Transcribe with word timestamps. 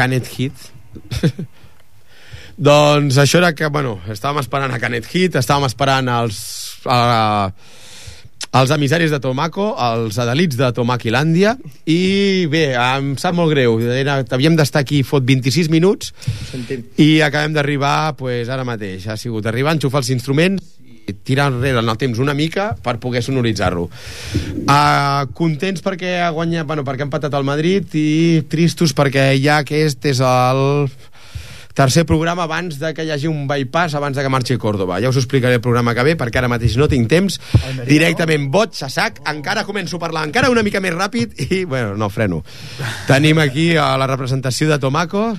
Canet 0.00 0.30
Hit. 0.32 0.70
doncs 2.70 3.20
això 3.20 3.40
era 3.42 3.52
que, 3.56 3.68
bueno, 3.72 3.98
estàvem 4.08 4.40
esperant 4.40 4.72
a 4.72 4.80
Canet 4.80 5.10
Hit, 5.12 5.36
estàvem 5.42 5.68
esperant 5.68 6.08
els... 6.20 6.40
Uh, 6.86 7.76
els 8.50 8.72
emissaris 8.74 9.12
de 9.12 9.20
Tomaco, 9.22 9.68
els 9.78 10.16
adalits 10.18 10.56
de 10.58 10.72
Tomaquilàndia, 10.74 11.52
i 11.86 12.48
bé, 12.50 12.64
em 12.74 13.12
sap 13.20 13.36
molt 13.38 13.52
greu, 13.52 13.76
era, 13.94 14.16
havíem 14.26 14.56
d'estar 14.58 14.82
aquí 14.82 15.04
fot 15.06 15.22
26 15.28 15.68
minuts, 15.70 16.10
Sentim. 16.48 16.82
i 16.98 17.20
acabem 17.22 17.54
d'arribar 17.54 18.16
pues, 18.18 18.50
ara 18.50 18.66
mateix. 18.66 19.06
Ha 19.06 19.14
sigut 19.20 19.46
arribar, 19.46 19.76
enxufar 19.76 20.02
els 20.02 20.10
instruments 20.16 20.79
tirar 21.12 21.50
enrere 21.52 21.80
en 21.80 21.88
el 21.88 21.98
temps 22.00 22.18
una 22.18 22.34
mica 22.34 22.74
per 22.82 22.98
poder 23.02 23.22
sonoritzar-lo. 23.24 23.88
Uh, 24.64 25.28
contents 25.36 25.84
perquè 25.84 26.18
ha 26.24 26.30
guanyat, 26.34 26.66
bueno, 26.68 26.84
perquè 26.86 27.04
ha 27.04 27.08
empatat 27.08 27.34
el 27.36 27.46
Madrid 27.48 27.94
i 27.98 28.42
tristos 28.50 28.94
perquè 28.96 29.32
ja 29.40 29.60
aquest 29.64 30.10
és 30.10 30.20
el 30.24 30.90
tercer 31.74 32.04
programa 32.04 32.44
abans 32.44 32.78
de 32.80 32.92
que 32.92 33.06
hi 33.06 33.12
hagi 33.14 33.28
un 33.30 33.46
bypass 33.48 33.94
abans 33.96 34.16
de 34.16 34.24
que 34.24 34.32
marxi 34.32 34.56
Córdoba. 34.60 34.98
Ja 35.00 35.08
us 35.08 35.16
ho 35.16 35.22
explicaré 35.22 35.56
el 35.60 35.64
programa 35.64 35.94
que 35.94 36.04
ve, 36.04 36.16
perquè 36.18 36.42
ara 36.42 36.50
mateix 36.50 36.76
no 36.76 36.90
tinc 36.90 37.08
temps. 37.08 37.38
Directament 37.88 38.50
boig, 38.52 38.74
a 38.84 38.90
sac, 38.92 39.22
encara 39.30 39.64
començo 39.64 39.96
a 39.96 40.02
parlar 40.02 40.26
encara 40.28 40.50
una 40.52 40.64
mica 40.66 40.82
més 40.82 40.96
ràpid 40.96 41.38
i, 41.46 41.64
bueno, 41.64 41.94
no, 41.96 42.10
freno. 42.12 42.42
Tenim 43.08 43.40
aquí 43.40 43.72
a 43.80 43.94
la 44.00 44.10
representació 44.10 44.68
de 44.68 44.80
Tomaco, 44.82 45.30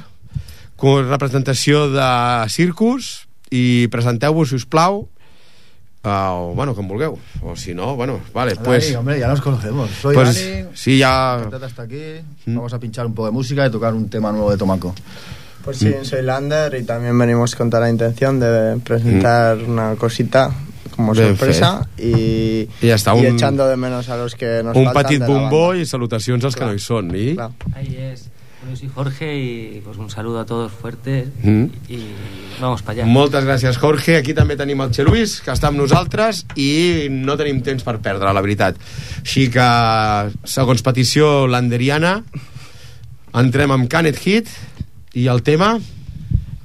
representació 0.82 1.90
de 1.94 2.10
Circus, 2.50 3.28
i 3.52 3.88
presenteu-vos, 3.92 4.50
si 4.50 4.58
us 4.58 4.66
plau, 4.66 5.04
uh, 6.04 6.52
o, 6.52 6.54
bueno, 6.56 6.74
com 6.76 6.88
vulgueu. 6.88 7.18
O 7.42 7.56
si 7.56 7.74
no, 7.74 7.96
bueno, 7.96 8.20
vale, 8.34 8.54
Dani, 8.56 8.66
pues... 8.66 8.96
hombre, 8.96 9.20
ya 9.20 9.28
nos 9.28 9.42
conocemos. 9.42 9.90
Soy 10.02 10.16
Pues 10.16 10.36
Dani. 10.36 10.68
sí, 10.74 10.98
ya... 10.98 11.42
Está 11.66 11.84
aquí. 11.84 12.22
Vamos 12.48 12.74
a 12.74 12.80
pinchar 12.80 13.06
un 13.06 13.14
poco 13.14 13.28
de 13.28 13.32
música 13.34 13.66
y 13.66 13.70
tocar 13.72 13.94
un 13.94 14.10
tema 14.10 14.32
nuevo 14.32 14.52
de 14.52 14.58
Tomaco. 14.58 14.94
Pues 15.64 15.78
sí, 15.78 15.94
soy 16.02 16.24
Lander 16.24 16.74
y 16.74 16.84
también 16.84 17.16
venimos 17.18 17.56
con 17.56 17.70
toda 17.70 17.82
la 17.84 17.90
intención 17.92 18.40
de 18.40 18.78
presentar 18.84 19.58
una 19.60 19.96
cosita 19.96 20.50
como 20.96 21.14
Ben 21.14 21.38
sorpresa 21.38 21.88
y, 21.98 22.68
I 22.82 22.90
ja 22.90 22.96
està, 22.98 23.14
y 23.16 23.28
un- 23.28 23.36
echando 23.38 23.68
de 23.68 23.78
menos 23.78 24.10
a 24.10 24.18
los 24.18 24.34
que 24.36 24.62
nos 24.64 24.76
Un 24.76 24.86
faltan 24.86 25.04
petit 25.06 25.22
bombó 25.26 25.74
i 25.74 25.86
salutacions 25.86 26.44
als 26.46 26.56
que 26.58 26.66
no 26.66 26.74
hi 26.74 26.80
són. 26.82 27.14
I... 27.16 27.36
Claro. 27.36 27.54
Ahí 27.78 27.96
es. 27.96 28.26
Bueno, 28.62 28.76
soy 28.78 28.90
Jorge 28.94 29.38
y 29.40 29.82
pues 29.84 29.98
un 29.98 30.10
saludo 30.10 30.40
a 30.40 30.46
todos 30.46 30.72
fuerte 30.72 31.28
Mm. 31.42 31.64
y 31.90 31.98
vamos 32.62 32.82
para 32.84 33.02
allá. 33.02 33.06
Moltes 33.12 33.44
gràcies, 33.44 33.78
Jorge. 33.82 34.18
Aquí 34.20 34.36
també 34.38 34.54
tenim 34.56 34.82
el 34.86 34.92
Xeruís, 34.94 35.40
que 35.42 35.50
està 35.52 35.72
amb 35.72 35.80
nosaltres, 35.82 36.44
i 36.56 37.08
no 37.10 37.34
tenim 37.40 37.64
temps 37.66 37.82
per 37.84 37.98
perdre, 38.06 38.30
la 38.34 38.42
veritat. 38.46 38.78
Així 39.24 39.48
que, 39.50 39.66
segons 40.46 40.84
petició 40.86 41.48
landeriana, 41.50 42.20
entrem 43.34 43.72
amb 43.74 43.90
Canet 43.90 44.22
Hit, 44.22 44.54
i 45.18 45.26
el 45.28 45.42
tema... 45.42 45.80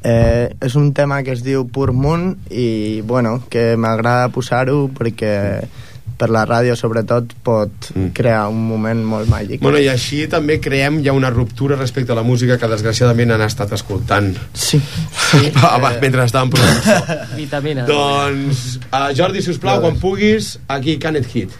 Eh, 0.06 0.52
és 0.62 0.76
un 0.78 0.92
tema 0.94 1.16
que 1.26 1.32
es 1.34 1.40
diu 1.42 1.64
Pur 1.66 1.90
Moon 1.92 2.36
i 2.54 3.00
bueno, 3.02 3.40
que 3.50 3.72
m'agrada 3.76 4.28
posar-ho 4.30 4.84
perquè 4.94 5.64
per 6.18 6.30
la 6.32 6.44
ràdio 6.48 6.76
sobretot 6.76 7.34
pot 7.44 7.70
Mm. 7.94 8.08
crear 8.16 8.48
un 8.48 8.62
moment 8.68 9.02
molt 9.04 9.28
màgic. 9.28 9.60
Bueno, 9.60 9.78
i 9.78 9.88
així 9.88 10.26
també 10.28 10.58
creem 10.60 11.02
ja 11.04 11.12
una 11.12 11.30
ruptura 11.30 11.76
respecte 11.76 12.12
a 12.12 12.14
la 12.16 12.22
música 12.22 12.58
que 12.58 12.68
desgraciadament 12.68 13.30
han 13.32 13.42
estat 13.42 13.72
escoltant 13.72 14.34
Sí. 14.54 14.80
abans, 15.62 16.00
mentre 16.00 16.24
estàvem 16.24 16.50
això. 16.56 17.18
Vitamina. 17.36 17.84
doncs, 17.86 18.78
uh, 18.92 19.12
Jordi, 19.16 19.42
si 19.42 19.50
us 19.50 19.58
plau, 19.58 19.80
quan 19.80 19.98
puguis, 20.00 20.58
aquí 20.68 20.98
Canet 20.98 21.26
Hit. 21.34 21.50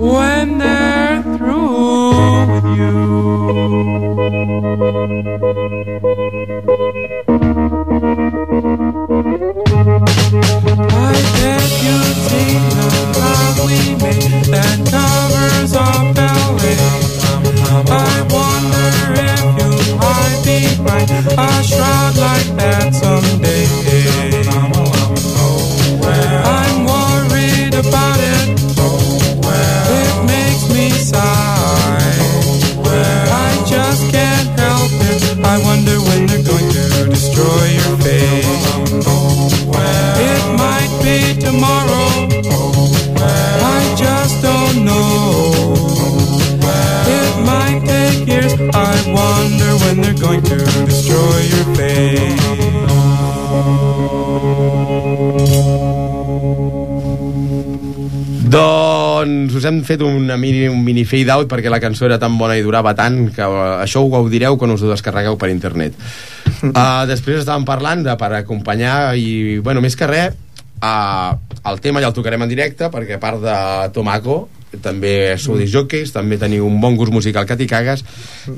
When 0.00 0.58
they're 0.58 1.22
through 1.22 2.10
with 2.48 2.64
you, 2.76 2.96
I 10.90 11.14
bet 11.36 11.70
you've 11.84 12.18
seen 12.26 12.62
the 12.74 12.88
love 13.20 13.58
we 13.66 13.78
made 14.02 14.46
that 14.50 14.78
covers 14.90 15.72
up 15.76 16.16
LA. 16.16 16.74
I 17.86 18.22
wonder 18.34 18.90
if 19.14 19.49
might 20.20 20.42
be 20.44 20.58
right, 20.82 21.10
a 21.10 21.62
shroud 21.64 22.16
like 22.16 22.50
that 22.56 22.94
someday. 22.94 23.79
going 50.20 50.42
to 50.42 50.56
destroy 50.84 51.40
your 51.48 51.66
faith. 51.74 52.40
Doncs 58.50 59.54
us 59.54 59.64
hem 59.68 59.80
fet 59.86 60.02
una 60.02 60.36
mini, 60.36 60.66
un 60.68 60.82
mini 60.84 61.04
fade-out 61.06 61.48
perquè 61.48 61.70
la 61.72 61.80
cançó 61.80 62.08
era 62.08 62.18
tan 62.20 62.36
bona 62.38 62.58
i 62.58 62.64
durava 62.66 62.92
tant 62.98 63.30
que 63.32 63.46
eh, 63.46 63.72
això 63.86 64.02
ho 64.02 64.10
gaudireu 64.12 64.58
quan 64.58 64.74
us 64.74 64.82
ho 64.84 64.90
descarregueu 64.90 65.38
per 65.40 65.52
internet. 65.54 65.96
Uh, 66.60 67.06
després 67.08 67.40
estàvem 67.40 67.64
parlant 67.64 68.02
de 68.04 68.16
per 68.20 68.34
acompanyar 68.42 69.14
i, 69.16 69.60
bueno, 69.64 69.80
més 69.80 69.96
que 69.96 70.08
res, 70.10 70.34
uh, 70.82 71.38
el 71.70 71.80
tema 71.80 72.02
ja 72.02 72.10
el 72.10 72.16
tocarem 72.16 72.42
en 72.44 72.50
directe 72.50 72.90
perquè 72.92 73.16
a 73.16 73.22
part 73.22 73.40
de 73.40 73.56
Tomaco 73.94 74.42
també 74.80 75.36
sou 75.38 75.56
Mm. 75.56 75.58
disjockeys, 75.64 76.12
també 76.12 76.38
teniu 76.38 76.66
un 76.66 76.80
bon 76.80 76.96
gust 76.96 77.12
musical 77.12 77.46
que 77.46 77.56
t'hi 77.56 77.66
cagues 77.66 78.04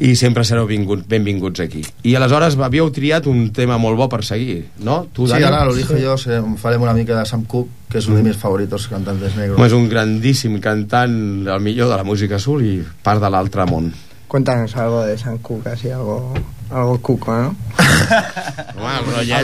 i 0.00 0.14
sempre 0.17 0.44
sereu 0.44 0.67
vingut, 0.67 1.06
benvinguts 1.09 1.61
aquí. 1.61 1.82
I 2.05 2.14
aleshores 2.17 2.59
havíeu 2.59 2.91
triat 2.93 3.26
un 3.26 3.50
tema 3.53 3.79
molt 3.79 3.97
bo 3.97 4.09
per 4.09 4.25
seguir, 4.25 4.67
no? 4.81 5.06
Tu, 5.12 5.26
Sí, 5.26 5.35
ara 5.43 5.64
lo 5.64 5.75
dijo 5.75 5.97
yo, 5.97 6.19
se, 6.19 6.43
farem 6.59 6.82
una 6.82 6.93
mica 6.93 7.19
de 7.19 7.25
Sam 7.26 7.44
Cooke, 7.44 7.70
que 7.88 7.99
és 7.99 8.06
un 8.09 8.17
de 8.17 8.23
mis 8.23 8.37
favoritos 8.37 8.88
cantantes 8.88 9.35
negros. 9.37 9.61
És 9.67 9.73
un 9.73 9.88
grandíssim 9.88 10.59
cantant, 10.61 11.47
el 11.49 11.61
millor 11.61 11.88
de 11.88 11.97
la 11.97 12.05
música 12.05 12.37
azul 12.37 12.62
i 12.64 12.82
part 13.03 13.20
de 13.20 13.31
l'altre 13.31 13.64
món. 13.67 13.93
Cuéntanos 14.32 14.75
algo 14.79 15.02
de 15.05 15.19
San 15.19 15.37
Cook, 15.37 15.69
así 15.69 15.90
algo, 15.90 16.32
algo 16.70 16.99
cuco, 17.02 17.31
¿no? 17.34 17.49
Home, 18.79 18.99
el 18.99 19.05
rotllet, 19.14 19.40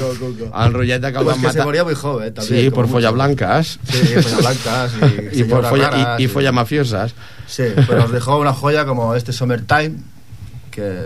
el 0.64 0.72
rotllet 0.72 0.98
de 1.02 1.12
que 1.12 1.18
el 1.18 1.24
Pues 1.24 1.26
van 1.26 1.34
que 1.34 1.40
se 1.40 1.46
matar... 1.48 1.64
moría 1.66 1.84
muy 1.84 1.94
joven 1.94 2.32
también. 2.32 2.64
Sí, 2.64 2.70
por 2.70 2.88
follablancas. 2.88 3.78
Sí, 3.84 4.06
follablancas 4.22 4.92
y, 5.34 5.40
Y 5.40 5.44
por 5.44 5.66
folla, 5.66 5.90
raras 5.90 6.20
y, 6.20 6.24
y 6.24 6.28
follamafiosas. 6.28 7.14
Sí, 7.46 7.64
pero 7.86 7.98
nos 8.00 8.12
dejó 8.12 8.38
una 8.38 8.54
joya 8.54 8.86
como 8.86 9.14
este 9.14 9.34
Summertime, 9.34 9.96
que 10.70 11.04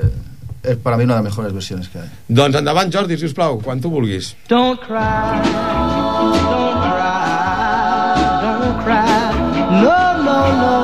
es 0.63 0.77
para 0.77 0.97
mí 0.97 1.03
una 1.03 1.15
de 1.15 1.23
las 1.25 1.31
mejores 1.33 1.53
versiones 1.53 1.89
que 1.89 1.99
hay. 1.99 2.09
Doncs 2.29 2.55
endavant, 2.59 2.95
Jordi, 2.95 3.19
si 3.19 3.27
us 3.27 3.35
plau, 3.35 3.59
quan 3.59 3.81
tu 3.81 3.91
vulguis. 3.91 4.37
Don't 4.49 4.79
cry, 4.79 5.43
don't 5.43 6.79
cry, 6.79 8.15
don't 8.63 8.79
cry. 8.85 9.83
No, 9.83 10.23
no, 10.23 10.39
no, 10.63 10.82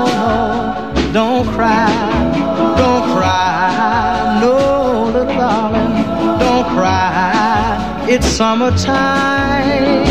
summertime 8.38 10.06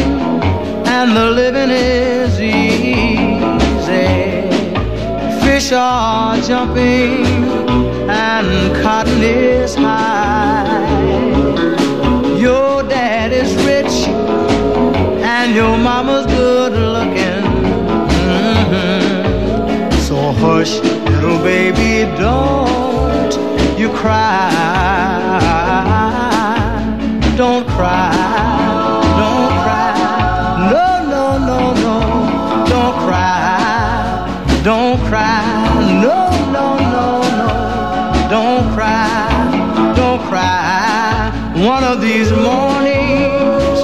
and 0.85 1.15
the 1.15 1.31
living 1.31 1.69
is 1.69 2.41
easy. 2.41 4.05
Fish 5.45 5.71
are 5.71 6.35
jumping 6.41 7.23
and 8.09 8.75
cotton 8.83 9.23
is 9.23 9.75
high. 9.75 10.75
Your 12.37 12.83
dad 12.83 13.31
is 13.31 13.49
rich 13.71 13.95
and 15.33 15.55
your 15.55 15.77
mama's 15.77 16.25
good 16.25 16.73
looking. 16.95 17.45
Mhm. 18.33 19.93
So 20.07 20.17
hush, 20.41 20.73
little 21.11 21.39
baby, 21.51 21.93
don't 22.23 23.33
you 23.81 23.87
cry. 24.01 25.06
Don't 27.57 27.69
cry, 27.69 28.11
don't 29.17 29.51
cry. 29.63 30.69
No, 30.69 30.87
no, 31.09 31.23
no, 31.49 31.73
no, 31.73 32.65
don't 32.69 32.95
cry. 33.03 34.61
Don't 34.63 34.99
cry, 35.07 35.41
no, 35.99 36.29
no, 36.51 36.77
no, 36.77 37.07
no. 37.39 37.49
Don't 38.29 38.71
cry, 38.75 39.93
don't 39.95 40.21
cry. 40.29 41.31
One 41.55 41.83
of 41.83 41.99
these 41.99 42.31
mornings, 42.31 43.79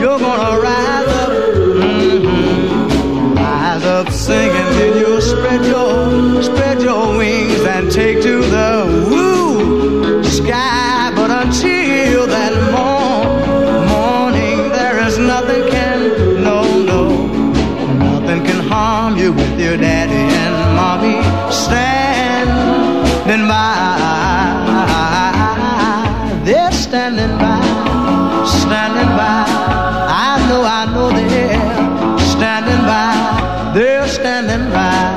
you're 0.00 0.18
gonna 0.18 0.58
rise 0.58 1.08
up, 1.22 1.30
mhm, 1.78 3.36
rise 3.36 3.84
up 3.84 4.10
singing. 4.10 4.70
Then 4.78 4.98
you'll 4.98 5.20
spread 5.20 5.64
your, 5.64 6.42
spread 6.42 6.82
your 6.82 7.16
wings 7.18 7.60
and 7.60 7.88
take 7.88 8.20
to 8.22 8.42
the 8.42 9.06
woo 9.08 10.24
sky. 10.24 10.81
Standing 23.32 23.48
by. 23.48 25.24
They're 26.44 26.72
standing 26.72 27.38
by, 27.38 27.62
standing 28.44 29.08
by. 29.16 29.46
I 29.48 30.36
know, 30.48 30.62
I 30.62 30.84
know 30.92 31.08
they're 31.08 32.18
standing 32.18 32.84
by. 32.84 33.72
They're 33.72 34.06
standing 34.06 34.70
by. 34.70 35.16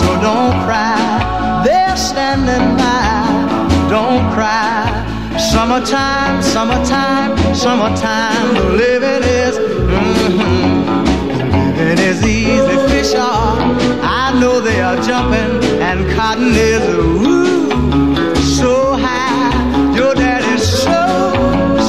So 0.00 0.06
don't 0.22 0.64
cry. 0.64 1.62
They're 1.62 1.96
standing 1.96 2.76
by. 2.78 3.90
Don't 3.90 4.32
cry. 4.32 4.88
Summertime, 5.38 6.40
summertime, 6.40 7.36
summertime. 7.54 8.54
Living 8.78 9.31
and 15.30 16.10
cotton 16.12 16.52
is 16.54 16.82
ooh, 16.88 18.34
so 18.56 18.94
high. 18.94 19.94
Your 19.94 20.14
daddy's 20.14 20.64
so 20.66 21.02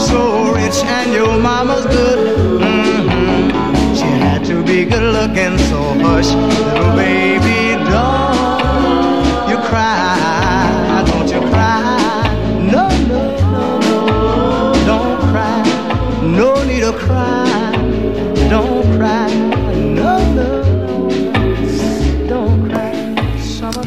so 0.07 0.53
rich, 0.53 0.77
and 0.83 1.13
your 1.13 1.37
mama's 1.39 1.85
good. 1.85 2.19
hmm 2.61 3.95
She 3.95 4.05
had 4.25 4.43
to 4.45 4.63
be 4.63 4.85
good 4.85 5.03
looking, 5.17 5.57
so 5.69 5.81
hush, 6.05 6.29
little 6.33 6.95
baby, 6.95 7.42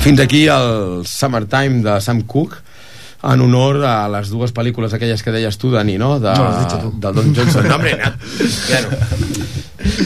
Fins 0.06 0.20
aquí 0.22 0.44
el 0.46 1.02
Summertime 1.04 1.82
de 1.82 2.00
Sam 2.00 2.20
Cooke 2.30 2.60
en 3.26 3.40
honor 3.42 3.80
a 3.82 3.94
les 4.12 4.28
dues 4.30 4.52
pel·lícules 4.54 4.92
aquelles 4.94 5.25
que 5.25 5.32
deies 5.34 5.56
tu, 5.58 5.72
Dani, 5.72 5.96
no? 5.98 6.20
De, 6.22 6.30
No. 6.30 6.92
Del 7.02 7.16
Don 7.16 7.32
Johnson. 7.34 7.66
No, 7.66 7.75
hombre, 7.75 7.96
no. 7.98 8.12
bueno. 8.70 9.00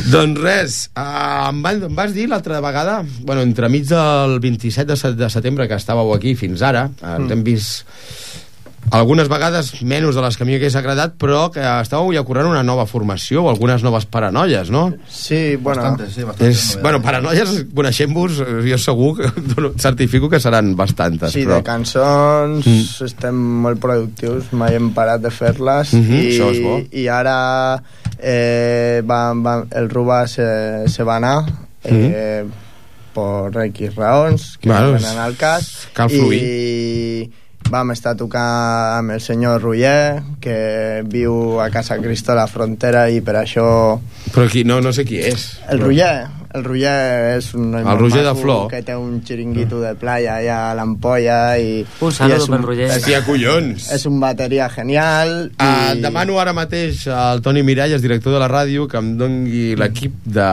doncs 0.09 0.41
res, 0.41 0.79
uh, 0.97 1.51
em, 1.51 1.61
van, 1.67 1.83
em 1.91 2.01
vas 2.01 2.15
dir 2.17 2.25
l'altra 2.31 2.63
vegada, 2.65 3.03
bueno, 3.29 3.45
entremig 3.45 3.85
del 3.93 4.39
27 4.41 4.89
de, 4.89 5.13
de 5.21 5.29
setembre 5.37 5.69
que 5.69 5.77
estàveu 5.77 6.15
aquí 6.17 6.33
fins 6.33 6.65
ara, 6.65 6.87
ens 7.17 7.37
hem 7.37 7.45
vist 7.45 7.85
algunes 8.91 9.29
vegades 9.31 9.83
menys 9.83 10.15
de 10.17 10.23
les 10.25 10.37
que 10.37 10.43
a 10.43 10.47
mi 10.49 10.55
hagués 10.57 10.75
agradat, 10.77 11.15
però 11.21 11.51
que 11.55 11.61
estàveu 11.63 12.13
ja 12.15 12.25
corrent 12.27 12.49
una 12.51 12.63
nova 12.67 12.87
formació 12.91 13.45
o 13.45 13.51
algunes 13.51 13.83
noves 13.87 14.07
paranoies, 14.07 14.71
no? 14.71 14.93
Sí, 15.09 15.57
bueno, 15.57 15.83
Bastante, 15.83 16.11
sí, 16.13 16.25
bastante. 16.25 16.49
És, 16.51 16.79
bueno, 16.83 17.01
paranoies, 17.03 17.67
coneixent-vos, 17.75 18.41
eh, 18.41 18.57
jo 18.71 18.79
segur, 18.79 19.13
que 19.21 19.31
certifico 19.79 20.29
que 20.29 20.41
seran 20.41 20.75
bastantes. 20.77 21.33
sí, 21.33 21.45
però... 21.45 21.57
de 21.61 21.63
cançons 21.63 22.67
Mm. 22.67 23.05
estem 23.07 23.35
molt 23.63 23.79
productius, 23.81 24.51
mai 24.53 24.75
hem 24.75 24.91
parat 24.95 25.21
de 25.23 25.31
fer-les 25.31 25.93
Mhm, 25.95 26.15
i, 26.15 26.25
això 26.33 26.51
és 26.51 26.61
bo. 26.63 26.79
i 26.93 27.07
ara 27.09 27.83
eh, 28.19 29.03
va, 29.07 29.33
va, 29.35 29.65
el 29.71 29.89
Ruba 29.91 30.27
se, 30.29 30.89
se 30.89 31.03
va 31.05 31.17
anar 31.17 31.45
eh, 31.85 32.45
per 33.15 33.65
X 33.67 33.95
raons 33.97 34.57
que 34.61 34.69
Bueno, 34.69 34.87
no 34.87 34.93
venen 34.99 35.19
al 35.19 35.37
cas 35.37 35.89
cal 35.93 36.11
fluir. 36.11 36.43
i 36.43 37.31
vam 37.71 37.93
estar 37.95 38.17
tocant 38.19 38.99
amb 38.99 39.15
el 39.15 39.21
senyor 39.23 39.63
Ruller 39.63 40.23
que 40.43 41.03
viu 41.07 41.61
a 41.63 41.71
Casa 41.71 41.99
Cristo 42.03 42.33
a 42.35 42.41
la 42.43 42.49
frontera 42.51 43.07
i 43.11 43.21
per 43.23 43.37
això 43.45 43.67
Però 44.35 44.47
qui, 44.51 44.65
no, 44.67 44.81
no 44.83 44.93
sé 44.93 45.07
qui 45.07 45.21
és. 45.23 45.53
el 45.71 45.81
Roger, 45.81 46.27
el 46.55 46.65
Roger 46.65 47.37
és 47.37 47.53
un 47.55 47.71
noi 47.71 47.83
El 47.87 47.99
Roger 48.01 48.23
de 48.27 48.35
Flor. 48.35 48.69
que 48.71 48.81
té 48.83 48.97
un 48.97 49.21
xiringuito 49.27 49.79
de 49.81 49.95
playa 49.95 50.37
allà 50.41 50.57
a 50.71 50.75
l'Ampolla 50.75 51.59
i, 51.63 51.85
Un 52.01 52.11
i 52.11 52.17
saludo 52.17 52.37
és 52.43 52.49
pel 52.51 52.63
Roger. 52.67 52.89
És, 52.91 52.97
Hòstia, 52.99 53.21
collons! 53.27 53.87
és 53.95 54.07
un 54.11 54.19
bateria 54.21 54.69
genial 54.69 55.51
Uh, 55.61 55.95
i 55.95 56.01
demano 56.03 56.39
ara 56.41 56.53
mateix 56.57 57.07
al 57.09 57.41
Toni 57.43 57.63
Miralles, 57.63 58.03
director 58.03 58.33
de 58.33 58.39
la 58.43 58.49
ràdio, 58.51 58.87
que 58.89 58.99
em 58.99 59.13
dongui 59.21 59.75
l'equip 59.77 60.13
de, 60.25 60.49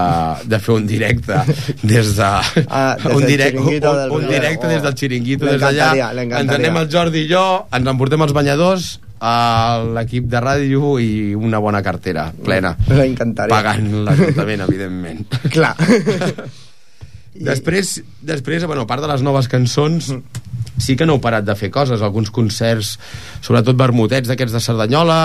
de 0.46 0.60
fer 0.60 0.76
un 0.76 0.86
directe 0.88 1.38
des 1.84 2.14
de... 2.18 2.30
Ah, 2.68 2.96
des 3.02 3.14
un, 3.14 3.20
del 3.22 3.28
direct, 3.28 3.58
un, 3.60 3.68
un 3.68 4.10
Roger. 4.12 4.30
directe 4.30 4.66
Oh. 4.68 4.70
des 4.70 4.82
del 4.84 4.96
xiringuito, 4.98 5.46
des 5.46 5.62
d'allà. 5.62 6.12
Ens 6.42 6.52
anem 6.54 6.78
el 6.84 6.90
Jordi 6.92 7.26
i 7.26 7.30
jo, 7.32 7.44
ens 7.72 7.88
emportem 7.88 8.22
els 8.26 8.34
banyadors, 8.34 9.00
a 9.20 9.82
l'equip 9.98 10.28
de 10.30 10.42
ràdio 10.44 10.96
i 11.02 11.34
una 11.38 11.62
bona 11.64 11.82
cartera 11.86 12.30
plena. 12.32 12.76
L'encantaria. 12.92 13.56
Pagant 13.56 13.92
l'Ajuntament, 14.06 14.66
evidentment. 14.68 15.26
clar 15.56 15.74
Després, 17.38 18.00
després, 18.26 18.66
bueno, 18.66 18.86
a 18.86 18.90
part 18.90 19.04
de 19.04 19.10
les 19.12 19.22
noves 19.22 19.46
cançons, 19.52 20.10
sí 20.82 20.96
que 20.98 21.06
no 21.06 21.18
heu 21.18 21.22
parat 21.22 21.46
de 21.46 21.56
fer 21.58 21.70
coses, 21.74 22.02
alguns 22.02 22.32
concerts, 22.34 22.96
sobretot 23.46 23.78
vermutets 23.78 24.30
d'aquests 24.30 24.56
de 24.58 24.62
Cerdanyola, 24.64 25.20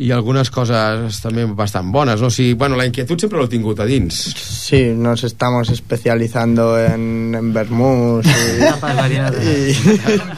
i 0.00 0.08
algunes 0.16 0.48
coses 0.48 1.18
també 1.20 1.44
bastant 1.56 1.90
bones, 1.92 2.22
no? 2.22 2.30
O 2.30 2.32
sigui, 2.32 2.54
bueno, 2.56 2.76
la 2.78 2.86
inquietud 2.88 3.20
sempre 3.20 3.40
l'he 3.40 3.50
tingut 3.52 3.82
a 3.82 3.86
dins. 3.88 4.16
Sí, 4.40 4.94
nos 4.96 5.24
estamos 5.28 5.68
especializando 5.68 6.78
en, 6.80 7.34
en 7.36 7.52
vermús 7.52 8.24
y, 8.24 8.60
Tapas 8.64 8.96
variadas. 8.96 9.44
y-. 9.44 9.76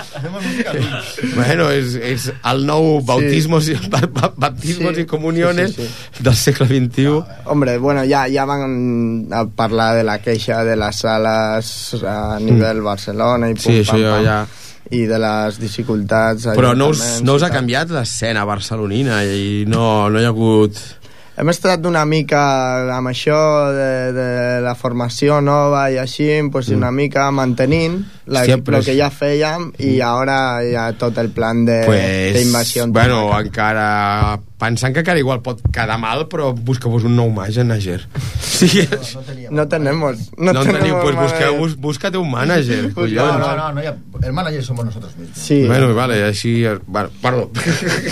Bueno, 1.35 1.69
és, 1.75 1.95
és 1.99 2.29
el 2.31 2.65
nou 2.67 3.01
bautismos, 3.07 3.67
sí. 3.67 3.75
baptismos 3.91 4.95
Sí, 4.95 5.03
i 5.03 5.07
comuniones 5.09 5.75
sí, 5.75 5.87
sí, 5.87 6.23
del 6.23 6.37
segle 6.39 6.67
XXI. 6.69 7.07
Hombre, 7.47 7.77
bueno, 7.79 8.05
ya, 8.05 8.27
ya 8.29 8.45
van 8.45 9.29
a 9.33 9.47
hablar 9.57 9.97
de 9.97 10.05
la 10.05 10.19
queixa 10.23 10.65
de 10.65 10.77
las 10.77 11.01
salas 11.01 11.97
a 12.03 12.39
nivel 12.41 12.83
Barcelona 12.83 13.51
y 13.51 13.55
pum, 13.55 13.63
Sí, 13.63 13.81
això 13.83 13.99
pam, 13.99 14.11
pam, 14.11 14.27
ja... 14.27 14.62
y 14.91 15.05
de 15.07 15.19
las 15.19 15.59
dificultats 15.61 16.49
Però 16.57 16.75
no 16.77 16.89
us, 16.93 17.23
no 17.23 17.37
us 17.39 17.43
i 17.43 17.47
ha 17.47 17.53
canviat 17.55 17.91
l'escena 17.95 18.45
barcelonina 18.45 19.23
i 19.25 19.65
no, 19.69 20.09
no 20.11 20.21
hi 20.21 20.27
ha 20.27 20.33
hagut... 20.35 20.83
Hem 21.33 21.49
estat 21.49 21.87
una 21.89 22.03
mica 22.05 22.43
amb 22.93 23.09
això 23.09 23.37
de, 23.73 24.13
de 24.13 24.27
la 24.61 24.75
formació 24.77 25.39
nova 25.41 25.87
i 25.91 25.97
així, 25.97 26.27
pues 26.53 26.69
una 26.69 26.91
mica 26.93 27.25
mantenint 27.33 27.95
la, 28.27 28.43
Hòstia, 28.43 28.59
però 28.61 28.83
el 28.83 28.85
que 28.85 28.97
ja 28.99 29.09
fèiem 29.09 29.71
i 29.81 29.95
ara 30.05 30.61
ja 30.69 30.91
tot 31.01 31.17
el 31.23 31.31
plan 31.33 31.65
de- 31.65 31.87
pues, 31.87 32.35
d'invasió. 32.37 32.85
bueno, 32.93 33.31
encara 33.41 34.37
pensant 34.63 34.95
que 34.95 35.03
encara 35.03 35.19
igual 35.19 35.41
pot 35.43 35.59
quedar 35.75 35.97
mal 35.99 36.29
però 36.31 36.53
busca-vos 36.55 37.03
un 37.09 37.17
nou 37.19 37.33
mànager 37.35 38.05
sí, 38.39 38.87
No. 39.51 39.63
No 39.63 39.69
tenemos. 39.69 40.17
No, 40.39 40.53
no, 40.53 40.63
en 40.63 40.67
teniu, 40.69 40.79
tenemos 40.79 41.03
pues 41.03 41.15
manager. 41.17 41.33
busqueu, 41.51 41.57
bus, 41.59 41.73
busca't 41.77 42.17
un 42.17 42.31
mànager 42.31 42.83
No, 42.89 42.95
collons. 42.95 43.39
no, 43.43 43.57
no, 43.57 43.73
no, 43.75 43.83
ya, 43.83 43.97
el 44.23 44.33
manager 44.33 44.63
somos 44.65 44.85
nosotros 44.87 45.17
mismos. 45.17 45.37
Sí, 45.37 45.67
Bueno, 45.67 45.93
vale, 45.95 46.23
així... 46.25 46.63
Bueno, 46.87 47.11
perdó. 47.21 47.51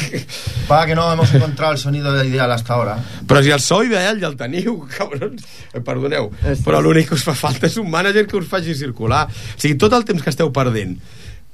Para 0.69 0.87
que 0.87 0.95
no 0.95 1.13
hemos 1.13 1.33
encontrado 1.35 1.73
el 1.73 1.79
sonido 1.79 2.13
ideal 2.25 2.51
hasta 2.53 2.75
ahora. 2.75 2.99
Però 3.27 3.43
si 3.43 3.51
el 3.51 3.61
so 3.61 3.83
ideal 3.85 4.19
ja 4.21 4.27
el 4.29 4.37
teniu, 4.37 4.87
cabrons. 4.99 5.45
Eh, 5.73 5.81
Perdoneu. 5.81 6.31
Però 6.67 6.81
l'únic 6.83 7.09
que 7.11 7.15
us 7.19 7.25
fa 7.27 7.35
falta 7.39 7.67
és 7.71 7.79
un 7.81 7.89
mànager 7.91 8.27
que 8.27 8.37
us 8.41 8.49
faci 8.51 8.75
circular. 8.75 9.27
O 9.31 9.59
sigui, 9.61 9.77
tot 9.79 9.95
el 9.97 10.05
temps 10.09 10.23
que 10.23 10.31
esteu 10.35 10.51
perdent 10.53 10.99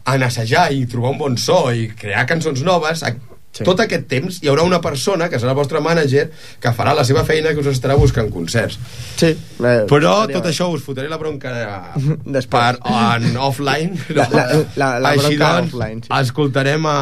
en 0.07 0.23
assajar 0.23 0.71
i 0.73 0.87
trobar 0.87 1.13
un 1.15 1.19
bon 1.21 1.37
so 1.41 1.67
i 1.75 1.89
crear 1.99 2.25
cançons 2.31 2.63
noves, 2.65 3.03
Sí. 3.57 3.65
tot 3.65 3.81
aquest 3.81 4.05
temps 4.11 4.43
hi 4.43 4.49
haurà 4.51 4.63
una 4.69 4.81
persona, 4.85 5.31
que 5.33 5.39
serà 5.41 5.55
el 5.55 5.57
vostre 5.57 5.81
mànager, 5.81 6.27
que 6.61 6.73
farà 6.77 6.93
la 6.95 7.05
seva 7.09 7.23
feina 7.25 7.55
que 7.57 7.61
us 7.63 7.71
estarà 7.73 7.95
buscant 7.97 8.29
concerts. 8.31 8.79
sí. 9.17 9.27
eh, 9.33 9.87
Però 9.89 10.13
estaria 10.27 10.37
tot 10.37 10.45
bé. 10.45 10.51
això 10.51 10.67
us 10.75 10.83
fotré 10.85 11.09
la 11.09 11.17
bronca 11.17 11.55
Després. 12.25 12.47
per, 12.51 12.79
en 13.17 13.37
offline. 13.37 13.97
La- 14.15 14.29
la- 14.31 14.47
la- 14.77 14.99
la 15.01 15.09
Així 15.15 15.37
bronca 15.37 15.53
doncs, 15.57 15.73
offline, 15.75 16.03
sí. 16.03 16.09
escoltarem 16.21 16.85
a 16.87 16.97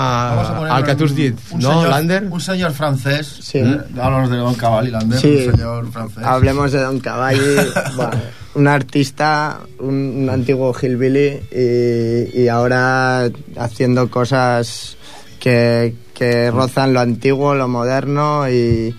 a, 0.70 0.78
el 0.78 0.84
que 0.84 0.94
tu 0.94 1.04
has 1.04 1.14
dit, 1.16 1.34
un 1.50 1.61
no, 1.61 1.70
señor, 1.73 1.88
Lander? 1.90 2.23
Un 2.30 2.40
señor 2.40 2.73
francés. 2.73 3.26
Sí. 3.42 3.58
¿eh? 3.58 3.78
Háblanos 4.00 4.30
de 4.30 4.37
Don 4.37 4.54
Cabal 4.54 4.88
y 4.88 4.90
Lander. 4.92 5.18
Sí. 5.20 5.46
Un 5.49 5.52
señor 5.56 5.90
francés. 5.92 6.23
Hablemos 6.25 6.70
de 6.73 6.80
Don 6.80 7.00
Cavalli, 7.00 7.40
bueno, 7.96 8.12
un 8.54 8.68
artista, 8.68 9.58
un, 9.80 9.94
un 10.23 10.30
antiguo 10.30 10.73
hillbilly 10.80 11.40
y, 11.50 12.42
y 12.42 12.49
ahora 12.49 13.28
haciendo 13.58 14.08
cosas 14.11 14.96
que, 15.44 15.94
que 16.14 16.50
rozan 16.50 16.94
lo 16.94 17.00
antiguo, 17.00 17.54
lo 17.54 17.68
moderno 17.68 18.48
y, 18.48 18.94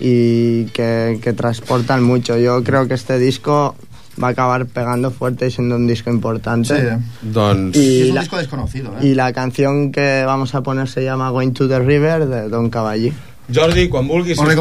y 0.00 0.66
que, 0.66 1.18
que 1.20 1.32
transportan 1.32 2.04
mucho. 2.04 2.36
Yo 2.38 2.62
creo 2.62 2.86
que 2.86 2.94
este 2.94 3.18
disco 3.18 3.74
va 4.22 4.28
a 4.28 4.30
acabar 4.30 4.66
pegando 4.66 5.10
fuerte 5.10 5.48
y 5.48 5.50
siendo 5.50 5.74
un 5.74 5.86
disco 5.88 6.08
Sí. 6.10 6.14
importante. 6.16 6.98
Doncs... 7.22 7.76
Y 7.76 7.80
Y 7.80 8.02
es 8.02 8.08
un 8.10 8.14
la- 8.14 8.20
disco 8.20 8.36
desconocido, 8.38 8.92
¿eh? 9.00 9.06
Y 9.08 9.14
la 9.14 9.32
canción 9.32 9.90
que 9.90 10.22
vamos 10.24 10.54
a 10.54 10.62
poner 10.62 10.86
se 10.88 11.02
llama 11.02 11.30
Going 11.30 11.50
to 11.52 11.66
the 11.68 11.80
River 11.80 12.26
de 12.26 12.48
Don 12.48 12.70
Cavalli. 12.70 13.12
Jordi, 13.54 13.88
quan 13.92 14.08
vulguis, 14.08 14.38
Us 14.38 14.44
sisplau, 14.44 14.54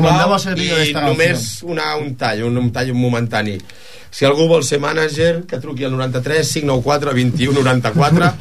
i 0.86 0.96
només 0.98 1.46
una, 1.68 1.94
un 2.00 2.16
tall, 2.20 2.44
un, 2.48 2.58
un 2.64 2.72
tall 2.76 2.94
momentani. 2.98 3.58
Si 4.10 4.26
algú 4.26 4.48
vol 4.50 4.64
ser 4.66 4.80
mànager, 4.82 5.44
que 5.46 5.60
truqui 5.62 5.86
al 5.86 5.94
93 5.94 6.54
594 6.56 7.14
21 7.14 7.62
94 7.62 8.32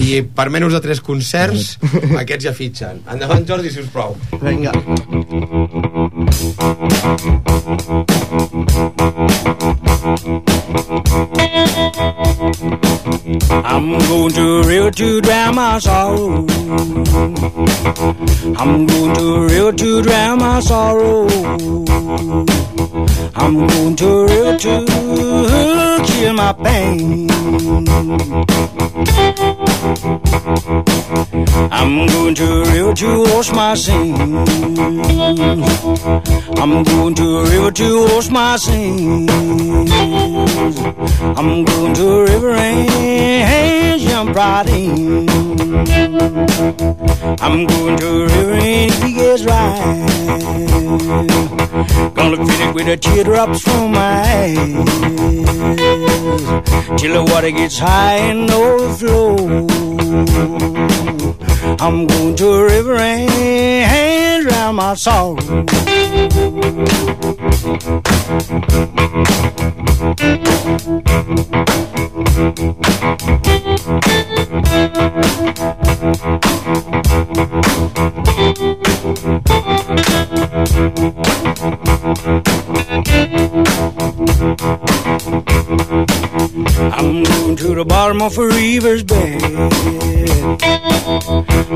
i 0.00 0.22
per 0.24 0.48
menys 0.52 0.72
de 0.72 0.80
3 0.86 1.02
concerts, 1.04 1.74
aquests 2.22 2.48
ja 2.48 2.54
fitxen. 2.56 3.02
Endavant, 3.12 3.44
Jordi, 3.48 3.72
si 3.72 3.84
us 3.84 3.90
plau. 3.92 4.16
Venga. 4.40 4.72
I'm 13.62 13.98
going 13.98 14.32
to 14.32 14.62
real 14.62 14.90
to 14.92 15.20
drown 15.20 15.54
my 15.56 15.78
sorrow. 15.78 16.46
I'm 18.56 18.86
going 18.86 19.14
to 19.16 19.46
real 19.48 19.72
to 19.72 20.02
drown 20.02 20.38
my 20.38 20.60
sorrow. 20.60 21.26
I'm 22.92 23.66
going 23.68 23.96
to 23.96 24.26
real 24.26 24.58
to 24.58 24.86
kill 26.06 26.32
my 26.34 26.52
pain. 26.52 27.30
I'm 31.70 32.06
going 32.08 32.34
to 32.34 32.64
real 32.64 32.94
to 32.94 33.22
wash 33.32 33.52
my 33.52 33.74
sins. 33.74 34.18
I'm 36.58 36.82
going 36.82 37.14
to 37.14 37.42
river 37.44 37.70
to 37.70 38.04
wash 38.06 38.28
my 38.30 38.56
sins. 38.56 39.30
I'm 41.38 41.64
going 41.64 41.94
to 41.94 42.22
river 42.24 42.50
and 42.50 44.00
jump 44.00 44.34
right 44.34 44.68
in. 44.68 45.28
I'm 47.40 47.66
going 47.66 47.96
to 47.98 48.26
river 48.26 48.52
and 48.52 48.92
he 48.92 49.14
gets 49.14 49.44
right, 49.44 50.06
gonna 52.14 52.36
fill 52.36 52.60
it 52.60 52.74
with 52.80 52.86
the 52.86 52.96
teardrops 52.96 53.60
from 53.60 53.92
my 53.92 54.22
eyes 54.22 54.56
till 56.98 57.12
the 57.12 57.22
water 57.30 57.50
gets 57.50 57.78
high 57.78 58.16
and 58.16 58.50
overflow. 58.50 59.36
I'm 61.78 62.06
going 62.06 62.36
to 62.36 62.48
a 62.48 62.64
river 62.64 62.96
and 62.96 64.46
drown 64.48 64.76
my 64.76 64.94
sorrow. 64.94 65.36
To 87.70 87.76
the 87.76 87.84
bottom 87.84 88.20
of 88.20 88.36
a 88.36 88.46
river's 88.48 89.04
bed. 89.04 89.42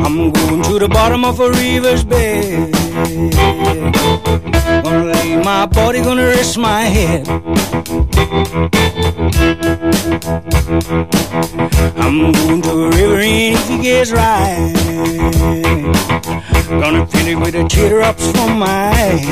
I'm 0.05 0.33
going 0.33 0.63
to 0.65 0.79
the 0.81 0.89
bottom 0.89 1.25
of 1.25 1.39
a 1.39 1.51
river's 1.51 2.03
bed. 2.03 2.73
Gonna 4.83 5.05
lay 5.13 5.37
my 5.37 5.67
body, 5.67 6.03
gonna 6.03 6.27
rest 6.27 6.59
my 6.59 6.83
head. 6.83 7.29
I'm 11.97 12.33
going 12.33 12.63
to 12.63 12.71
a 12.71 12.91
river 12.91 13.21
and 13.21 13.55
if 13.55 13.71
it 13.71 13.83
gets 13.83 14.11
right, 14.11 14.73
gonna 16.81 17.07
finish 17.07 17.35
it 17.35 17.39
with 17.39 17.53
the 17.53 18.03
ups 18.03 18.31
from 18.33 18.59
my 18.59 18.91
eyes 18.91 19.27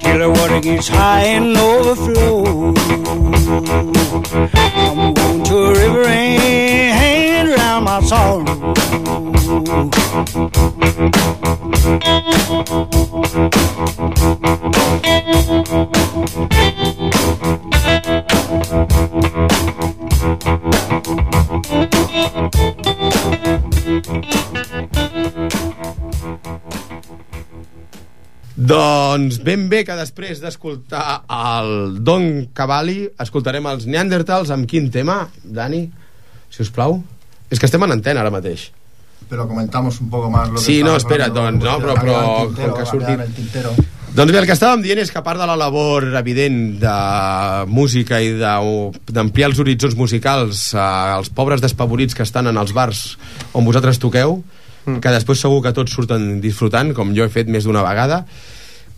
till 0.00 0.18
the 0.18 0.30
water 0.30 0.60
gets 0.60 0.88
high 0.88 1.24
and 1.36 1.56
overflow. 1.56 2.74
I'm 4.54 5.14
going 5.14 5.44
to 5.44 5.56
a 5.56 5.72
river 5.72 6.04
and 6.06 7.48
around 7.48 7.84
my 7.84 8.00
sorrow. 8.00 8.74
Doncs 28.64 29.40
ben 29.44 29.66
bé 29.68 29.82
que 29.84 29.92
després 29.98 30.38
d'escoltar 30.40 31.24
el 31.28 31.98
Don 32.06 32.46
Cavalli 32.56 33.02
escoltarem 33.20 33.66
els 33.68 33.84
Neandertals 33.90 34.52
amb 34.54 34.64
quin 34.70 34.86
tema, 34.94 35.26
Dani? 35.44 35.82
Si 36.48 36.62
us 36.64 36.70
plau. 36.72 36.96
És 37.52 37.60
que 37.60 37.68
estem 37.68 37.82
en 37.84 37.92
antena 37.92 38.22
ara 38.22 38.32
mateix. 38.32 38.70
Pero 39.28 39.46
comentamos 39.48 40.00
un 40.00 40.08
poco 40.08 40.30
más 40.30 40.48
lo 40.48 40.54
que 40.56 40.60
Sí, 40.64 40.82
no, 40.82 40.96
espera, 40.96 41.28
doncs, 41.28 41.62
no, 41.64 41.78
però- 41.80 41.94
però 42.00 42.46
tintero, 42.46 42.68
com 42.72 42.76
que 42.76 42.82
ha 42.82 42.86
sortit-. 42.86 43.84
Doncs 44.14 44.32
bé, 44.32 44.38
el 44.38 44.46
que 44.46 44.52
estàvem 44.54 44.80
dient 44.82 45.00
és 45.02 45.10
que 45.10 45.18
a 45.18 45.24
part 45.26 45.40
de 45.40 45.46
la 45.46 45.56
labor 45.58 46.04
evident 46.16 46.78
de 46.80 47.66
música 47.66 48.20
i 48.22 48.30
de- 48.38 48.92
d'ampliar 49.12 49.50
els 49.50 49.58
horitzons 49.58 49.96
musicals 49.96 50.72
als 50.74 51.28
pobres 51.30 51.60
despavorits 51.60 52.14
que 52.14 52.22
estan 52.22 52.46
en 52.46 52.56
els 52.56 52.72
bars 52.72 53.18
on 53.52 53.64
vosaltres 53.64 53.98
toqueu, 53.98 54.42
que 55.00 55.10
després 55.10 55.40
segur 55.40 55.62
que 55.62 55.72
tots 55.72 55.92
surten 55.92 56.40
disfrutant, 56.40 56.92
com 56.94 57.12
jo 57.16 57.24
he 57.24 57.28
fet 57.32 57.48
més 57.48 57.64
d'una 57.64 57.82
vegada. 57.82 58.24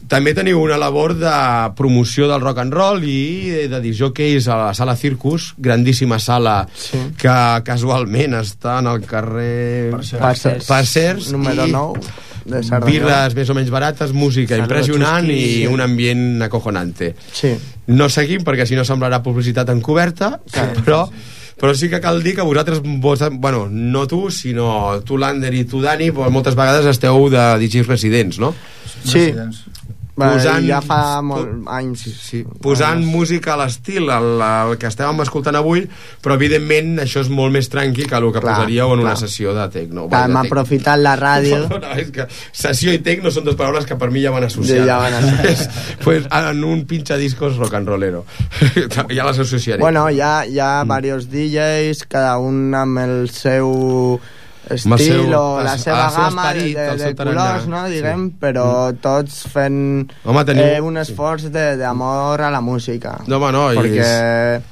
També 0.06 0.34
teniu 0.36 0.60
una 0.62 0.76
labor 0.78 1.16
de 1.18 1.30
promoció 1.75 2.28
del 2.30 2.40
rock 2.44 2.60
and 2.62 2.75
roll 2.76 3.02
i 3.02 3.66
de 3.66 3.80
disjockeys 3.82 4.46
a 4.46 4.56
la 4.68 4.75
sala 4.75 4.94
Circus, 4.96 5.54
grandíssima 5.58 6.20
sala 6.22 6.68
Sí. 6.75 6.98
que 7.18 7.34
casualment 7.66 8.34
està 8.38 8.78
en 8.78 8.86
el 8.92 9.00
carrer 9.02 9.90
Parcers. 9.90 10.20
Parcers. 10.22 10.66
Parcers 10.66 11.32
Número 11.32 11.66
i 11.66 11.72
9 11.72 12.00
de 12.46 12.60
Cerdanyola. 12.62 12.86
birres 12.86 13.34
més 13.34 13.50
o 13.50 13.54
menys 13.58 13.70
barates, 13.75 14.12
música 14.14 14.54
Saludos, 14.54 14.68
impressionant 14.70 15.26
i 15.34 15.66
un 15.66 15.80
ambient 15.82 16.42
acojonante. 16.46 17.16
Sí. 17.34 17.56
No 17.88 18.06
seguim 18.08 18.44
perquè 18.46 18.66
si 18.66 18.76
no 18.78 18.84
semblarà 18.86 19.18
publicitat 19.25 19.68
encoberta, 19.75 20.36
però, 20.84 21.08
però 21.58 21.75
sí 21.75 21.88
que 21.90 21.98
cal 22.00 22.22
dir 22.22 22.36
que 22.36 22.42
vosaltres, 22.46 22.78
vos, 22.84 23.18
bueno, 23.32 23.66
no 23.68 24.06
tu, 24.06 24.30
sinó 24.30 25.00
tu, 25.02 25.18
Lander, 25.18 25.52
i 25.54 25.64
tu, 25.66 25.82
Dani, 25.82 26.12
moltes 26.12 26.54
vegades 26.54 26.86
esteu 26.86 27.26
de 27.28 27.48
DJs 27.58 27.88
residents, 27.88 28.38
no? 28.38 28.54
Sí. 29.02 29.32
Residents. 29.32 29.64
Posant- 30.16 30.64
ja 30.64 30.78
fa 30.80 31.20
molt 31.20 31.66
anys. 31.68 32.06
Sí, 32.16 32.38
posant 32.64 33.02
música 33.04 33.52
a 33.52 33.56
l'estil, 33.61 34.08
el, 34.08 34.28
el 34.40 34.78
que 34.80 34.88
estàvem 34.88 35.20
escoltant 35.26 35.58
avui, 35.61 35.82
però 36.25 36.38
evidentment 36.38 37.02
això 37.04 37.20
és 37.20 37.28
molt 37.28 37.52
més 37.52 37.68
tranqui 37.68 38.06
que 38.08 38.16
el 38.16 38.30
que 38.32 38.40
Clar, 38.40 38.54
posaríeu 38.54 38.94
en 38.94 39.02
una 39.04 39.12
clar. 39.12 39.20
sessió 39.26 39.52
de 39.56 39.66
techno. 39.75 40.06
Hem 40.08 40.38
aprofitat 40.40 41.02
la 41.04 41.12
ràdio. 41.20 41.66
És 42.00 42.08
que 42.14 42.26
sessió 42.52 42.94
i 42.96 43.02
techno 43.04 43.30
són 43.30 43.44
dues 43.44 43.58
paraules 43.61 43.85
que 43.85 43.99
per 44.00 44.08
mi 44.11 44.25
ja 44.25 44.32
van 44.32 44.49
associades. 44.49 44.88
Ja 44.88 44.96
van 45.02 45.18
associades. 45.20 45.68
pues, 46.04 46.25
en 46.32 46.64
un 46.64 46.87
pincha 46.88 47.20
discos 47.20 47.56
rock 47.61 47.75
and 47.75 47.88
rollero. 47.92 48.25
ja 49.16 49.28
les 49.28 49.38
associaré. 49.44 49.80
Bueno, 49.85 50.08
hi 50.08 50.20
ha, 50.25 50.46
hi 50.46 50.58
ha 50.58 50.82
varios 50.88 51.28
DJs, 51.28 52.06
cada 52.08 52.38
un 52.38 52.73
amb 52.75 53.04
el 53.04 53.28
seu 53.28 54.18
estil 54.70 54.99
seu- 54.99 55.38
o 55.38 55.62
la 55.62 55.76
seva 55.78 56.11
gamma 56.11 56.52
de, 56.52 56.58
esperit, 56.58 56.76
de, 56.76 56.96
de 57.04 57.14
colors, 57.14 57.66
no, 57.68 57.87
sí. 57.87 57.92
diguem, 57.94 58.30
però 58.40 58.68
tots 59.00 59.42
fent 59.52 60.11
Home, 60.25 60.44
teniu- 60.44 60.64
eh, 60.76 60.80
un 60.80 60.96
esforç 60.99 61.44
de- 61.50 61.76
d'amor 61.76 62.40
a 62.40 62.50
la 62.50 62.61
música. 62.61 63.18
No, 63.26 63.37
home, 63.37 63.52
no, 63.52 63.68
perquè... 63.78 64.62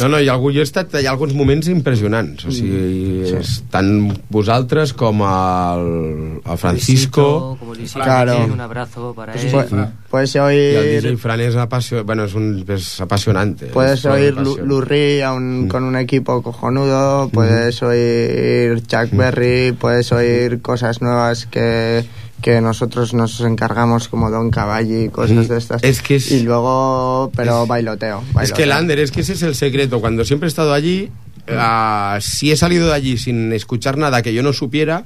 No, 0.00 0.08
no, 0.08 0.18
hi 0.18 0.26
ha, 0.28 0.32
algú, 0.34 0.50
jo 0.50 0.58
he 0.58 0.66
estat, 0.66 0.90
hi 0.98 1.06
ha 1.06 1.12
alguns 1.12 1.34
moments 1.38 1.68
impressionants. 1.70 2.44
O 2.46 2.50
sigui, 2.50 3.22
Sí. 3.28 3.34
és, 3.38 3.52
tant 3.70 4.10
vosaltres 4.28 4.92
com 4.92 5.20
el, 5.22 6.40
el 6.44 6.58
Francisco 6.58 7.56
Luisito, 7.64 8.02
Claro. 8.02 8.44
un 8.52 8.60
abrazo 8.60 9.12
para 9.14 9.34
él. 9.34 9.52
Pu- 9.52 9.88
puedes 10.10 10.34
i 10.34 10.38
el 10.38 10.44
oír 10.44 11.02
DJ 11.02 11.16
Fran 11.16 11.40
és, 11.40 11.54
apasio, 11.56 12.02
bueno, 12.04 12.24
és, 12.24 12.34
un, 12.34 12.64
és 12.68 13.00
apassionante. 13.00 13.66
Puedes 13.66 14.00
És 14.00 14.04
una 14.04 14.14
oír 14.14 14.34
passió. 14.34 14.56
Lu- 14.58 14.66
Lou 14.66 14.80
Reed 14.80 15.22
a 15.22 15.32
un- 15.32 15.64
Mm. 15.64 15.68
con 15.68 15.84
un 15.84 15.96
equipo 15.96 16.42
cojonudo, 16.42 17.28
puedes 17.30 17.80
oír 17.82 18.82
Chuck 18.86 19.10
Berry, 19.12 19.72
puedes 19.78 20.10
oír 20.12 20.60
cosas 20.60 21.00
nuevas 21.02 21.46
que, 21.46 22.04
que 22.44 22.60
nosotros 22.60 23.14
nos 23.14 23.40
encargamos 23.40 24.08
como 24.08 24.30
Don 24.30 24.50
Cavalli 24.50 25.04
y 25.04 25.08
cosas 25.08 25.48
de 25.48 25.56
estas. 25.56 25.82
Es 25.82 26.02
que 26.02 26.16
es- 26.16 26.30
Y 26.30 26.40
luego, 26.42 27.32
pero 27.34 27.62
es- 27.62 27.68
bailoteo, 27.68 28.18
Es 28.28 28.34
bailoteo. 28.34 28.56
que 28.58 28.66
Lander, 28.66 28.98
es 28.98 29.10
que 29.10 29.22
ese 29.22 29.32
es 29.32 29.42
el 29.42 29.54
secreto. 29.54 29.98
Cuando 30.02 30.26
siempre 30.26 30.46
he 30.46 30.50
estado 30.50 30.74
allí, 30.74 31.10
ah, 31.48 32.18
si 32.20 32.50
he 32.52 32.56
salido 32.56 32.88
de 32.88 32.94
allí 32.94 33.18
sin 33.18 33.52
escuchar 33.52 33.96
nada 33.98 34.22
que 34.22 34.32
yo 34.34 34.42
no 34.42 34.52
supiera, 34.52 35.04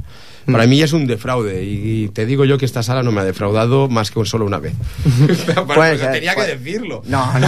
para 0.51 0.67
mí 0.67 0.79
ya 0.79 0.87
es 0.87 0.95
un 0.95 1.07
defraude. 1.07 1.63
Y, 1.65 2.09
te 2.09 2.25
digo 2.25 2.45
yo 2.47 2.57
que 2.57 2.65
esta 2.65 2.83
sala 2.83 3.03
no 3.03 3.13
me 3.13 3.21
ha 3.21 3.25
defraudado 3.25 3.89
más 3.89 4.11
que 4.11 4.25
solo 4.25 4.47
una 4.47 4.59
vez. 4.59 4.73
Ser, 5.27 6.13
tenía 6.13 6.31
que 6.31 6.37
puede- 6.37 6.57
decirlo. 6.57 7.03
No, 7.07 7.39
no, 7.39 7.47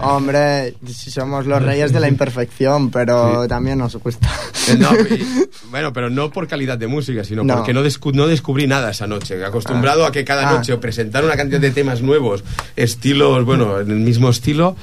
hombre, 0.02 0.74
si 0.86 1.10
somos 1.10 1.46
los 1.46 1.62
reyes 1.62 1.92
de 1.92 2.00
la 2.00 2.08
imperfección, 2.08 2.90
pero 2.90 3.42
Sí. 3.42 3.48
también 3.48 3.78
nos 3.78 3.94
gusta. 3.96 4.28
Eh, 4.68 4.76
no, 4.76 4.90
y- 4.94 5.48
bueno, 5.70 5.92
pero 5.92 6.10
no 6.10 6.30
por 6.30 6.48
calidad 6.48 6.76
de 6.76 6.88
música, 6.88 7.22
sino 7.24 7.44
No. 7.44 7.56
porque 7.56 7.72
no, 7.72 7.84
descu- 7.84 8.12
no 8.14 8.26
descubrí 8.26 8.66
nada 8.66 8.90
esa 8.90 9.06
noche. 9.06 9.44
Acostumbrado 9.44 10.04
a 10.04 10.10
que 10.12 10.24
cada 10.24 10.48
Ah. 10.48 10.52
noche 10.54 10.76
presentar 10.78 11.24
una 11.24 11.36
cantidad 11.36 11.60
de 11.60 11.70
temas 11.70 12.02
nuevos, 12.02 12.42
estilos, 12.76 13.44
bueno, 13.44 13.78
en 13.80 13.90
el 13.90 13.98
mismo 14.00 14.28
estilo. 14.28 14.76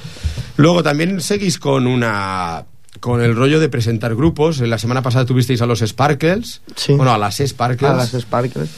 Luego 0.56 0.82
también 0.82 1.20
seguís 1.20 1.58
con 1.58 1.86
una 1.86 2.64
con 3.00 3.20
el 3.20 3.34
rollo 3.36 3.60
de 3.60 3.68
presentar 3.68 4.14
grupos. 4.14 4.58
La 4.60 4.78
semana 4.78 5.02
pasada 5.02 5.24
tuvisteis 5.24 5.60
a 5.62 5.66
los 5.66 5.80
Sparkles, 5.80 6.60
Sí. 6.76 6.94
bueno, 6.94 7.12
a 7.12 7.18
las 7.18 7.38
Sparkles. 7.38 7.90
A 7.90 7.94
las 7.96 8.10
Sparkles, 8.12 8.68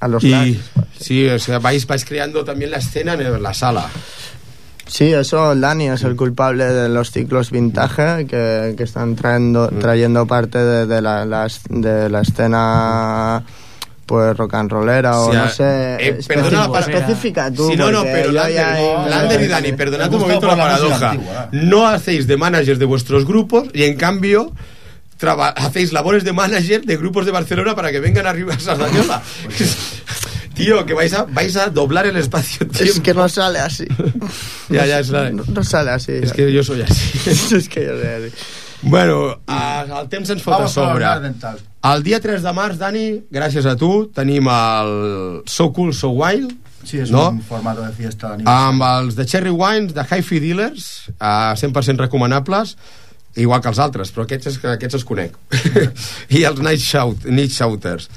a 0.00 0.08
los 0.08 0.22
y 0.24 0.60
sí, 0.98 1.26
o 1.28 1.38
sea, 1.38 1.58
vais, 1.58 1.86
vais 1.86 2.04
creando 2.04 2.44
también 2.44 2.70
la 2.70 2.78
escena 2.78 3.14
en 3.14 3.42
la 3.42 3.54
sala. 3.54 3.86
Sí, 4.86 5.12
eso, 5.14 5.54
Dani 5.56 5.88
es 5.88 6.02
el 6.02 6.14
culpable 6.14 6.64
de 6.66 6.90
los 6.90 7.10
ciclos 7.10 7.50
vintage 7.50 8.26
que, 8.26 8.74
que 8.76 8.82
están 8.82 9.16
trayendo, 9.16 9.70
Mm. 9.72 9.78
trayendo 9.78 10.26
parte 10.26 10.58
de, 10.58 10.86
de 10.86 11.00
la, 11.00 11.24
de 11.70 12.08
la 12.10 12.20
escena 12.20 13.42
pues 14.06 14.36
rock 14.36 14.54
and 14.54 14.70
rollera 14.70 15.18
o 15.18 15.32
no 15.32 15.48
sé 15.48 15.96
eh, 15.98 16.18
perdona, 16.28 16.70
para- 16.70 16.86
específica 16.86 17.50
tú 17.50 17.68
Sí, 17.70 17.76
no, 17.76 17.90
no, 17.90 18.02
pero 18.02 18.32
Lander, 18.32 19.42
y 19.42 19.46
Dani, 19.48 19.72
perdonad 19.72 20.12
un 20.12 20.20
momento 20.20 20.46
la 20.46 20.56
la 20.56 20.62
paradoja. 20.62 21.10
antigua. 21.10 21.48
No 21.52 21.86
hacéis 21.88 22.26
de 22.26 22.36
managers 22.36 22.78
de 22.78 22.84
vuestros 22.84 23.24
grupos 23.26 23.68
y 23.72 23.84
en 23.84 23.96
cambio 23.96 24.52
traba- 25.18 25.48
hacéis 25.50 25.92
labores 25.92 26.22
de 26.24 26.32
manager 26.32 26.84
de 26.84 26.96
grupos 26.96 27.24
de 27.24 27.32
Barcelona 27.32 27.74
para 27.74 27.90
que 27.92 28.00
vengan 28.00 28.26
arriba 28.26 28.54
a 28.54 28.60
Sardañola. 28.60 29.22
Tío, 30.54 30.86
que 30.86 30.94
vais 30.94 31.12
a, 31.14 31.24
vais 31.24 31.56
a 31.56 31.68
doblar 31.68 32.06
el 32.06 32.16
espacio 32.16 32.64
es 32.78 33.00
que 33.00 33.12
no 33.12 33.28
sale 33.28 33.58
así 33.58 33.86
Ya, 34.68 34.86
ya, 34.86 35.00
es 35.00 35.08
la- 35.10 35.30
no, 35.30 35.42
no 35.48 35.64
sale 35.64 35.90
así 35.90 36.12
Es 36.12 36.32
que 36.32 36.52
yo 36.52 36.62
soy 36.62 36.82
así. 36.82 37.30
es 37.56 37.68
que 37.68 37.84
yo 37.84 37.90
soy 37.98 38.06
así 38.28 38.32
Bueno, 38.84 39.38
a, 39.46 39.84
el 40.02 40.08
temps 40.12 40.30
ens 40.34 40.42
fot 40.44 40.54
a 40.54 40.58
Vamos 40.58 40.76
a 40.76 40.84
sobre. 40.84 41.64
El 41.84 42.02
dia 42.04 42.20
3 42.20 42.42
de 42.44 42.52
març, 42.56 42.78
Dani, 42.80 43.06
gràcies 43.32 43.66
a 43.68 43.74
tu, 43.80 44.06
tenim 44.16 44.46
el 44.48 45.42
So 45.50 45.70
Cool, 45.72 45.92
So 45.96 46.10
Wild, 46.16 46.52
Sí, 46.84 46.98
es 47.00 47.10
no? 47.10 47.30
un 47.30 47.40
formato 47.42 47.80
de 47.80 47.92
fiesta 47.96 48.34
nivel. 48.36 48.48
amb 48.52 48.82
els 48.84 49.16
de 49.16 49.24
Cherry 49.24 49.50
Wines, 49.50 49.94
de 49.96 50.04
Hi-Fi 50.04 50.40
Dealers, 50.40 50.88
a 51.18 51.54
100% 51.56 51.96
recomanables, 52.04 52.76
igual 53.36 53.62
que 53.64 53.68
els 53.72 53.80
altres, 53.80 54.12
però 54.12 54.26
aquests, 54.28 54.46
és, 54.52 54.58
aquests 54.74 55.00
els 55.00 55.04
conec. 55.08 55.36
I 56.36 56.44
els 56.44 56.60
Night, 56.60 56.84
Shout, 56.84 57.24
Night 57.24 57.56
Shouters. 57.56 58.10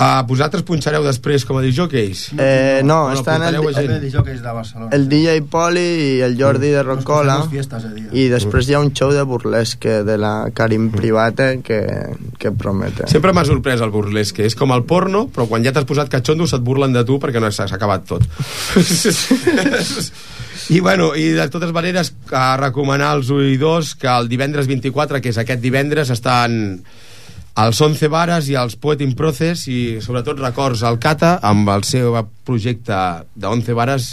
Uh, 0.00 0.22
vosaltres 0.24 0.62
punxareu 0.64 1.02
després 1.04 1.44
com 1.44 1.58
a 1.58 1.62
disjockeys? 1.62 2.30
Eh, 2.38 2.80
no, 2.84 3.02
Bueno, 3.04 3.18
están 3.18 3.42
el, 3.42 3.56
El 3.56 3.74
de 3.74 4.00
DJs 4.00 4.40
de 4.40 4.52
Barcelona. 4.52 4.88
el 4.96 5.08
DJ 5.10 5.42
Poli 5.42 5.80
y 6.16 6.20
el 6.22 6.40
Jordi 6.40 6.68
de 6.68 6.82
Rocola 6.82 7.38
Nos 7.38 7.50
fiestas 7.50 7.82
de 7.82 7.94
día. 7.94 8.08
y 8.10 8.28
después 8.28 8.66
ya 8.66 8.80
un 8.80 8.94
show 8.94 9.10
de 9.10 9.20
burlesque 9.22 10.02
de 10.02 10.16
la 10.16 10.50
Karim 10.54 10.90
Private 10.90 11.60
que, 11.62 12.16
que 12.38 12.50
promete 12.50 13.08
Sempre 13.08 13.34
m'ha 13.34 13.44
sorprès 13.44 13.82
el 13.84 13.90
burlesque. 13.90 14.46
És 14.46 14.56
com 14.56 14.72
el 14.72 14.84
porno, 14.88 15.26
però 15.28 15.44
quan 15.50 15.62
ja 15.66 15.72
t'has 15.76 15.84
posat 15.84 16.08
catxondo 16.08 16.46
se't 16.48 16.64
burlen 16.64 16.94
de 16.96 17.04
tu 17.04 17.18
perquè 17.20 17.38
no 17.42 17.50
s'ha 17.52 17.68
s'ha 17.68 17.76
acabat 17.76 18.06
tot. 18.08 18.24
I, 20.70 20.80
bueno, 20.80 21.14
i 21.18 21.28
de 21.34 21.48
totes 21.50 21.72
maneres, 21.74 22.12
a 22.32 22.56
recomanar 22.56 23.10
als 23.16 23.30
oïdors 23.34 23.94
que 23.98 24.06
el 24.08 24.28
divendres 24.30 24.68
24, 24.70 25.20
que 25.20 25.32
és 25.32 25.38
aquest 25.40 25.60
divendres, 25.60 26.10
estan 26.14 26.80
als 27.54 27.80
11 27.80 28.08
Vares 28.08 28.48
i 28.48 28.56
als 28.56 28.76
Poeting 28.76 29.14
Process 29.18 29.66
i 29.68 29.98
sobretot 30.00 30.40
records 30.40 30.82
al 30.86 30.98
Cata 31.02 31.38
amb 31.42 31.68
el 31.74 31.84
seu 31.84 32.14
projecte 32.46 32.96
de 33.34 33.46
11 33.46 33.74
Vares 33.74 34.10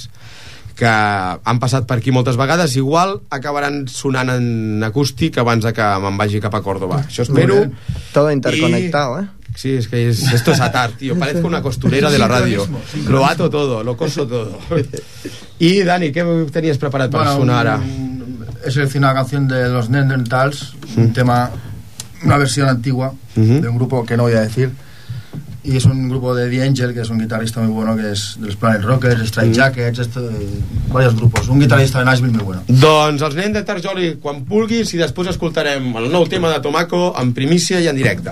que 0.77 0.89
han 0.89 1.57
passat 1.57 1.87
per 1.89 1.97
aquí 1.97 2.11
moltes 2.13 2.37
vegades 2.37 2.75
igual 2.77 3.15
acabaran 3.33 3.87
sonant 3.89 4.29
en 4.29 4.83
acústic 4.85 5.37
abans 5.41 5.65
de 5.65 5.73
que 5.73 5.87
me'n 6.03 6.19
vagi 6.19 6.41
cap 6.43 6.53
a 6.53 6.61
Córdoba 6.61 7.01
això 7.05 7.25
espero 7.25 7.63
todo 8.13 8.31
interconectado 8.31 9.21
¿eh? 9.21 9.27
Sí, 9.57 9.71
es 9.71 9.87
que 9.87 10.09
es, 10.09 10.21
esto 10.31 10.51
es 10.51 10.59
atar, 10.59 10.91
tío. 10.91 11.17
Parezco 11.17 11.47
una 11.47 11.63
costurera 11.63 12.11
de 12.11 12.19
la 12.19 12.27
radio. 12.27 12.67
Lo 13.07 13.25
ato 13.25 13.49
todo, 13.49 13.83
lo 13.83 13.97
coso 13.97 14.27
todo. 14.27 14.59
Y 15.59 15.81
Dani, 15.81 16.11
¿qué 16.11 16.23
tenías 16.51 16.77
preparado 16.77 17.09
para 17.09 17.31
Bueno, 17.31 17.39
sonar 17.39 17.67
ahora? 17.67 17.83
he 18.63 18.69
seleccionado 18.69 19.13
una 19.13 19.21
canción 19.21 19.47
de 19.47 19.67
los 19.69 19.89
Neanderthals, 19.89 20.75
un 20.95 21.11
tema, 21.11 21.49
una 22.23 22.37
versión 22.37 22.67
antigua 22.69 23.13
Ujú. 23.35 23.61
de 23.61 23.67
un 23.67 23.77
grupo 23.77 24.05
que 24.05 24.17
no 24.17 24.23
voy 24.23 24.33
a 24.33 24.41
decir. 24.41 24.71
Y 25.63 25.75
es 25.75 25.83
un 25.83 26.07
grupo 26.07 26.33
de 26.33 26.49
The 26.49 26.63
Angel, 26.63 26.93
que 26.93 27.01
es 27.01 27.09
un 27.09 27.19
guitarrista 27.19 27.59
muy 27.59 27.73
bueno, 27.73 27.97
que 27.97 28.13
es 28.13 28.37
de 28.39 28.45
los 28.47 28.55
Planet 28.55 28.83
Rockers, 28.83 29.19
Strike 29.27 29.51
Jackets, 29.51 29.99
esto, 29.99 30.21
eh, 30.29 30.47
varios 30.93 31.13
grupos. 31.13 31.49
Un 31.49 31.59
guitarrista 31.59 31.99
de 31.99 32.05
Nashville 32.05 32.31
muy 32.31 32.43
bueno. 32.43 32.61
Doncs 32.69 33.21
els 33.21 33.35
anem 33.35 33.51
de 33.51 33.63
Tarjoli 33.67 34.13
quan 34.23 34.45
vulguis 34.47 34.93
i 34.95 35.01
després 35.01 35.27
escoltarem 35.33 35.89
el 35.99 36.07
nou 36.13 36.23
tema 36.31 36.53
de 36.53 36.61
Tomaco 36.63 37.09
en 37.19 37.33
primícia 37.35 37.81
i 37.83 37.89
en 37.91 37.99
directe. 37.99 38.31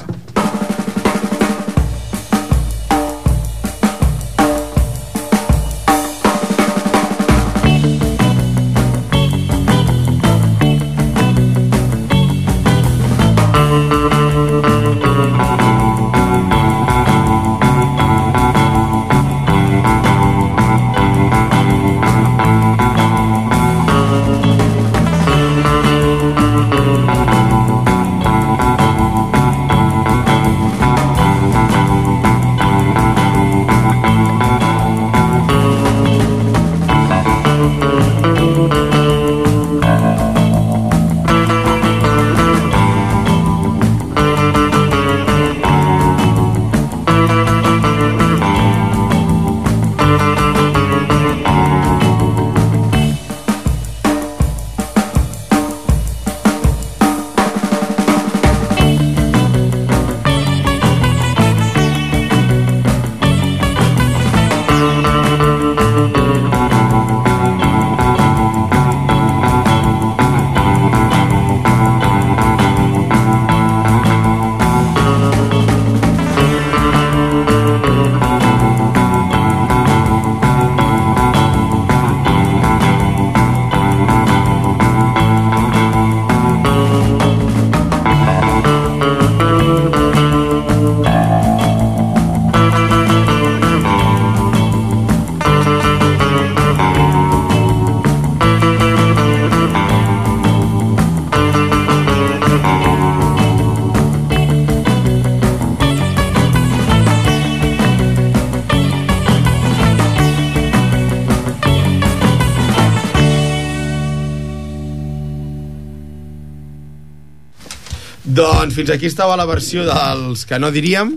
Fins 118.76 118.90
aquí 118.92 119.08
estava 119.08 119.38
la 119.40 119.46
versió 119.48 119.86
dels 119.88 120.44
que 120.44 120.58
no 120.60 120.68
diríem, 120.76 121.14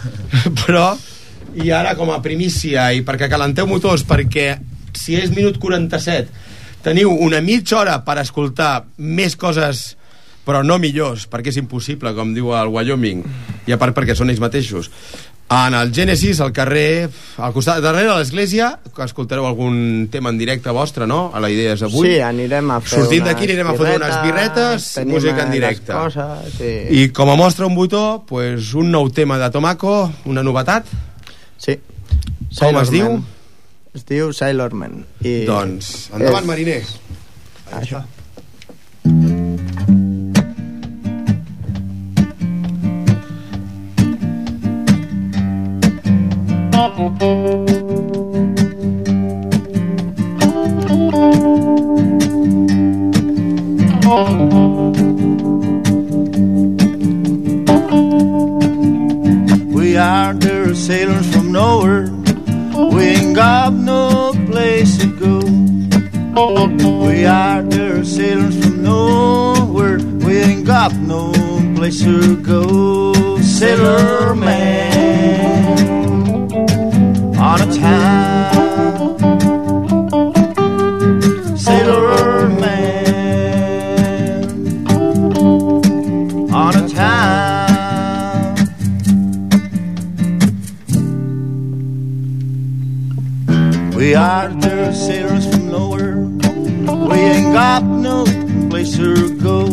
però 0.62 0.94
i 1.60 1.68
ara 1.70 1.92
com 1.98 2.08
a 2.10 2.22
primícia 2.24 2.86
i 2.96 3.02
perquè 3.04 3.28
calenteu 3.28 3.68
motors, 3.68 4.06
perquè 4.08 4.54
si 4.96 5.18
és 5.18 5.34
minut 5.34 5.58
47 5.60 6.32
teniu 6.84 7.12
una 7.26 7.42
mitja 7.44 7.82
hora 7.82 7.98
per 8.06 8.16
escoltar 8.22 8.86
més 8.96 9.36
coses 9.36 9.90
però 10.44 10.60
no 10.64 10.76
millors, 10.80 11.24
perquè 11.28 11.48
és 11.48 11.58
impossible, 11.60 12.12
com 12.16 12.34
diu 12.36 12.50
el 12.52 12.68
Wyoming, 12.72 13.22
i 13.64 13.72
a 13.72 13.78
part 13.80 13.96
perquè 13.96 14.12
són 14.16 14.28
ells 14.28 14.42
mateixos. 14.42 14.90
En 15.50 15.74
el 15.74 15.92
Genesis, 15.94 16.40
al 16.40 16.52
carrer, 16.56 17.10
al 17.36 17.52
costat 17.52 17.82
darrere 17.84 18.08
de 18.08 18.14
l'església, 18.16 18.70
que 18.96 19.04
escoltareu 19.04 19.44
algun 19.46 20.08
tema 20.10 20.30
en 20.32 20.38
directe 20.40 20.72
vostre, 20.72 21.06
no? 21.06 21.30
A 21.36 21.40
la 21.42 21.50
idea 21.52 21.74
és 21.76 21.82
avui. 21.84 22.08
Sí, 22.14 22.20
anirem 22.24 22.70
a 22.72 22.78
fer 22.80 23.02
Sortint 23.02 23.26
d'aquí 23.28 23.44
anirem 23.44 23.68
a 23.68 23.74
fotre 23.76 23.96
unes 24.00 24.16
birretes, 24.24 24.88
música 25.06 25.44
en 25.44 25.52
directe. 25.52 25.92
Coses, 25.92 26.56
sí. 26.56 26.72
I 26.96 27.08
com 27.12 27.30
a 27.30 27.36
mostra 27.36 27.68
un 27.68 27.76
botó, 27.76 28.24
pues, 28.26 28.72
un 28.74 28.90
nou 28.90 29.10
tema 29.12 29.38
de 29.38 29.50
Tomaco, 29.50 30.10
una 30.24 30.42
novetat. 30.42 30.86
sí. 31.58 31.78
Com 32.58 32.76
es 32.78 32.90
diu? 32.90 33.16
Es 33.94 34.04
diu 34.06 34.32
Sailorman. 34.32 35.04
I 35.22 35.44
Doncs, 35.44 36.08
endavant, 36.14 36.40
és- 36.42 36.46
mariner. 36.48 36.82
Això. 37.72 38.02
We 46.74 46.80
are 59.96 60.34
the 60.34 60.74
sailors 60.74 61.32
from 61.32 61.52
nowhere. 61.52 62.10
We 62.90 63.04
ain't 63.04 63.36
got 63.36 63.72
no 63.72 64.32
place 64.50 64.98
to 64.98 65.06
go. 65.16 65.38
We 67.06 67.24
are 67.24 67.62
the 67.62 68.04
sailors 68.04 68.58
from 68.64 68.82
nowhere. 68.82 69.98
We 69.98 70.38
ain't 70.38 70.66
got 70.66 70.92
no 70.94 71.32
place 71.76 72.02
to 72.02 72.36
go. 72.42 73.40
Sailor 73.42 74.34
man 74.34 76.03
on 77.54 77.60
a 77.60 77.72
town. 77.72 79.16
Sailor 81.56 82.48
man 82.48 83.54
on 86.52 86.74
a 86.74 86.88
town. 86.88 88.56
We 93.94 94.16
are 94.16 94.48
the 94.48 94.92
sailors 94.92 95.46
from 95.48 95.70
nowhere. 95.70 96.16
We 97.08 97.18
ain't 97.18 97.52
got 97.52 97.84
no 97.84 98.24
place 98.68 98.96
to 98.96 99.38
go. 99.38 99.66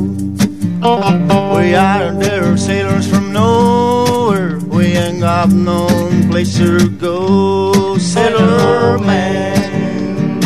We 1.57 1.73
are 1.73 2.11
the 2.13 2.57
sailors 2.57 3.07
from 3.09 3.33
nowhere. 3.33 4.59
We 4.59 4.85
ain't 4.85 5.21
got 5.21 5.49
no 5.49 5.87
place 6.29 6.57
to 6.57 6.89
go. 6.89 7.70
Sailor 8.01 8.97
man 8.97 10.43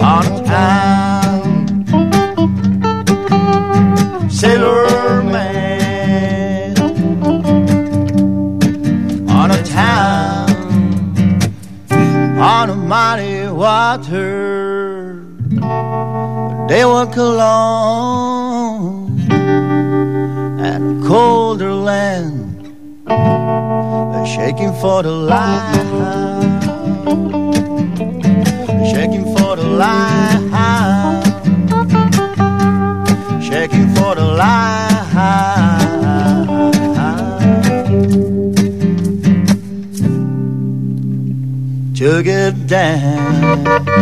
on 0.00 0.24
a 0.26 0.44
town. 0.44 1.42
Sailor 4.30 5.22
man 5.22 6.78
on 9.28 9.50
a 9.50 9.62
town. 9.64 10.48
On 12.40 12.70
a 12.70 12.76
mighty 12.76 13.48
water. 13.48 15.24
They 16.68 16.84
walk 16.84 17.16
along. 17.16 19.08
At 20.60 20.80
a 20.80 20.94
colder 21.06 21.74
land, 21.74 22.27
shaking 24.34 24.72
for 24.74 25.02
the 25.02 25.10
light, 25.10 25.72
shaking 28.92 29.24
for 29.36 29.56
the 29.56 29.64
light, 29.64 31.22
shaking 33.42 33.88
for 33.94 34.14
the 34.14 34.24
light. 34.24 34.78
to 41.94 42.22
get 42.22 42.66
down. 42.68 43.98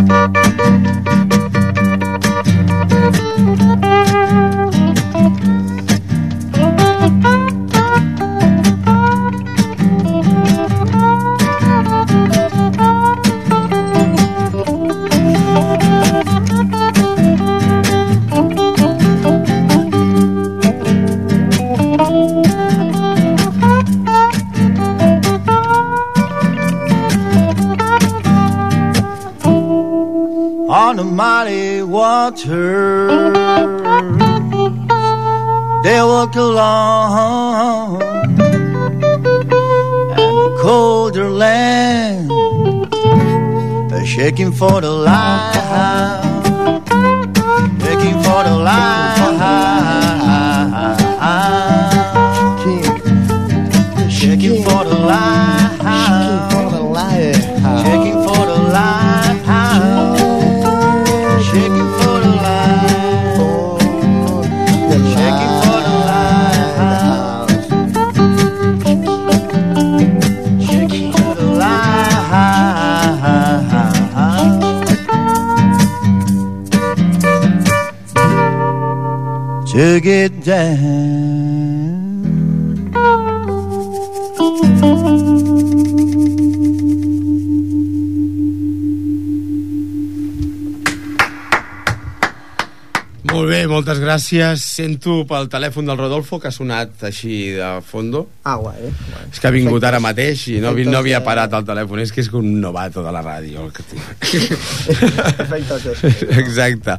Mighty 31.17 31.81
waters. 31.81 33.09
They 35.83 35.99
walk 36.13 36.35
along 36.35 38.03
and 40.21 40.59
colder 40.61 41.29
land, 41.29 42.29
They're 43.89 44.05
shaking 44.05 44.51
for 44.51 44.79
the 44.79 44.91
light, 44.91 46.33
shaking 47.81 48.17
for 48.21 48.43
the 48.43 48.55
light. 48.69 49.06
To 79.77 79.99
get 80.01 80.43
down. 80.43 82.07
Molt 93.27 93.49
bé, 93.51 93.57
moltes 93.67 93.99
gràcies. 93.99 94.61
Sento 94.63 95.19
pel 95.27 95.49
telèfon 95.51 95.85
del 95.89 95.97
Rodolfo 95.99 96.37
que 96.39 96.47
ha 96.47 96.53
sonat 96.55 97.01
així 97.09 97.51
de 97.57 97.71
fondo. 97.85 98.21
Ah, 98.47 98.55
guai. 98.61 98.87
guai. 98.87 99.25
És 99.33 99.41
que 99.43 99.49
ha 99.49 99.53
vingut 99.53 99.83
ara 99.83 99.99
mateix 100.01 100.45
i 100.53 100.61
no, 100.63 100.71
no 100.71 100.97
havia 101.01 101.19
parat 101.25 101.53
el 101.59 101.65
telèfon. 101.67 101.99
És 102.05 102.13
que 102.15 102.23
és 102.23 102.29
un 102.39 102.47
novato 102.63 103.03
de 103.03 103.11
la 103.13 103.21
ràdio. 103.25 103.65
El 103.67 103.73
que 103.75 103.83
tinc. 103.91 104.05
De- 105.51 106.39
Exacte. 106.39 106.95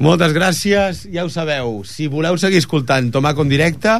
Moltes 0.00 0.32
gràcies. 0.32 1.04
Ja 1.12 1.26
ho 1.26 1.30
sabeu. 1.32 1.82
Si 1.84 2.06
voleu 2.08 2.38
seguir 2.40 2.62
escoltant 2.62 3.10
Tomaco 3.12 3.44
en 3.44 3.50
directe, 3.52 3.98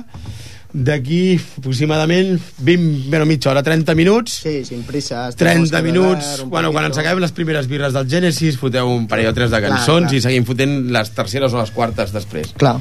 d'aquí 0.72 1.34
aproximadament 1.58 2.38
20, 2.58 3.10
bueno, 3.10 3.26
mitja 3.26 3.50
hora, 3.50 3.62
30 3.62 3.94
minuts. 3.98 4.32
Sí, 4.44 4.64
sin 4.64 4.82
prisas. 4.88 5.36
30 5.36 5.82
minuts, 5.82 6.44
bueno, 6.46 6.72
quan 6.72 6.84
ens 6.88 6.98
acabem 6.98 7.20
les 7.22 7.32
primeres 7.36 7.68
birres 7.68 7.92
del 7.96 8.08
Genesis, 8.08 8.56
foteu 8.60 8.88
un 8.88 9.06
parell 9.10 9.28
o 9.32 9.34
tres 9.36 9.50
de 9.50 9.60
Clar, 9.60 9.70
cançons 9.74 10.08
clar. 10.08 10.16
i 10.16 10.22
seguim 10.24 10.44
fotent 10.48 10.74
les 10.94 11.12
terceres 11.16 11.52
o 11.52 11.60
les 11.60 11.70
quartes 11.74 12.14
després. 12.16 12.54
Clar. 12.56 12.78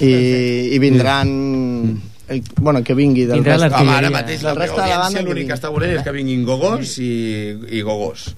I, 0.00 0.14
i 0.72 0.80
vindran... 0.82 1.28
El, 2.32 2.38
bueno, 2.62 2.80
que 2.86 2.94
vingui 2.96 3.26
del 3.28 3.42
Vindrà 3.42 3.58
rest. 3.58 3.74
Home, 3.76 3.92
ara 3.92 4.08
mateix 4.14 4.40
la 4.46 4.54
resta 4.56 4.86
de 4.86 4.88
la 4.88 4.98
banda 5.02 5.20
que 5.20 5.26
l'únic 5.26 5.50
que 5.50 5.56
està 5.58 5.68
volent 5.74 5.92
és 5.98 6.04
que 6.06 6.14
vinguin 6.14 6.46
gogos 6.48 6.94
i, 7.02 7.10
i 7.68 7.82
gogos. 7.84 8.30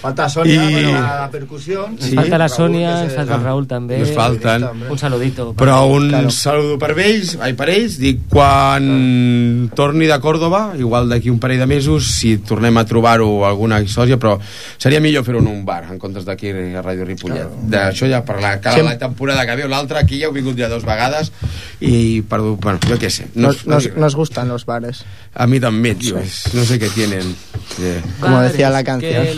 Falta 0.00 0.28
Sonia, 0.28 0.70
I- 0.70 0.92
la 0.92 1.28
percusión. 1.30 1.96
Ens 2.00 2.14
falta 2.14 2.38
la 2.38 2.48
Sònia, 2.48 3.02
ens 3.04 3.14
falta 3.14 3.34
el 3.36 3.42
Raül 3.42 3.66
també. 3.66 3.98
Ens 4.00 4.12
falten. 4.14 4.64
Un 4.90 4.98
saludito. 4.98 5.52
Però 5.54 5.84
un 5.90 6.08
Claro. 6.08 6.30
saludo 6.30 6.78
per 6.78 6.98
ells, 6.98 7.36
ai, 7.40 7.52
per 7.54 7.68
ells, 7.70 7.98
dic, 7.98 8.20
quan 8.28 9.70
torni 9.74 10.06
de 10.06 10.18
Còrdoba, 10.20 10.74
igual 10.78 11.08
d'aquí 11.08 11.30
un 11.30 11.38
parell 11.38 11.58
de 11.60 11.66
mesos, 11.66 12.06
si 12.18 12.36
tornem 12.38 12.76
a 12.78 12.84
trobar-ho 12.84 13.44
alguna 13.46 13.80
història, 13.80 14.18
però 14.18 14.38
seria 14.78 15.00
millor 15.00 15.24
fer-ho 15.24 15.38
en 15.40 15.46
un 15.48 15.64
bar, 15.64 15.84
en 15.90 15.98
comptes 15.98 16.24
d'aquí 16.24 16.50
a 16.50 16.82
Ràdio 16.82 17.04
Ripollet. 17.06 17.48
D'això 17.70 18.08
ja 18.10 18.22
per 18.24 18.40
la, 18.40 18.60
cara, 18.60 18.76
Sem- 18.76 18.84
la 18.86 18.98
temporada 18.98 19.46
que 19.46 19.56
ve 19.56 19.64
o 19.64 19.68
l'altra, 19.68 20.00
aquí 20.00 20.20
ja 20.20 20.26
heu 20.26 20.32
vingut 20.32 20.56
ja 20.58 20.68
dues 20.68 20.84
vegades, 20.84 21.32
i, 21.80 22.22
per, 22.22 22.40
bueno, 22.40 22.78
jo 22.88 22.96
què 22.98 23.10
sé. 23.10 23.28
No, 23.34 23.48
Nos, 23.48 23.66
nos, 23.66 23.90
nos 23.96 24.14
gustan 24.16 24.48
los 24.48 24.64
bares. 24.66 25.04
A 25.34 25.46
mi 25.46 25.60
també, 25.60 25.94
tio, 25.94 26.16
no 26.16 26.64
sé 26.64 26.78
què 26.80 26.88
tienen. 26.94 27.34
Sí. 27.76 27.92
Como 28.20 28.40
decía 28.40 28.70
la 28.70 28.82
canción. 28.84 29.12
qué 29.24 29.30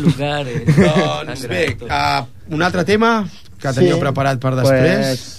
lugares. 0.55 1.27
Doncs 1.27 1.49
bé, 1.49 1.77
uh, 1.83 2.55
un 2.55 2.63
altre 2.63 2.85
tema 2.85 3.29
que 3.59 3.73
teníeu 3.75 3.97
Sí, 3.97 4.01
preparat 4.03 4.39
per 4.41 4.55
després. 4.55 5.19
Pues 5.19 5.35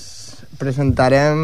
presentarem 0.59 1.37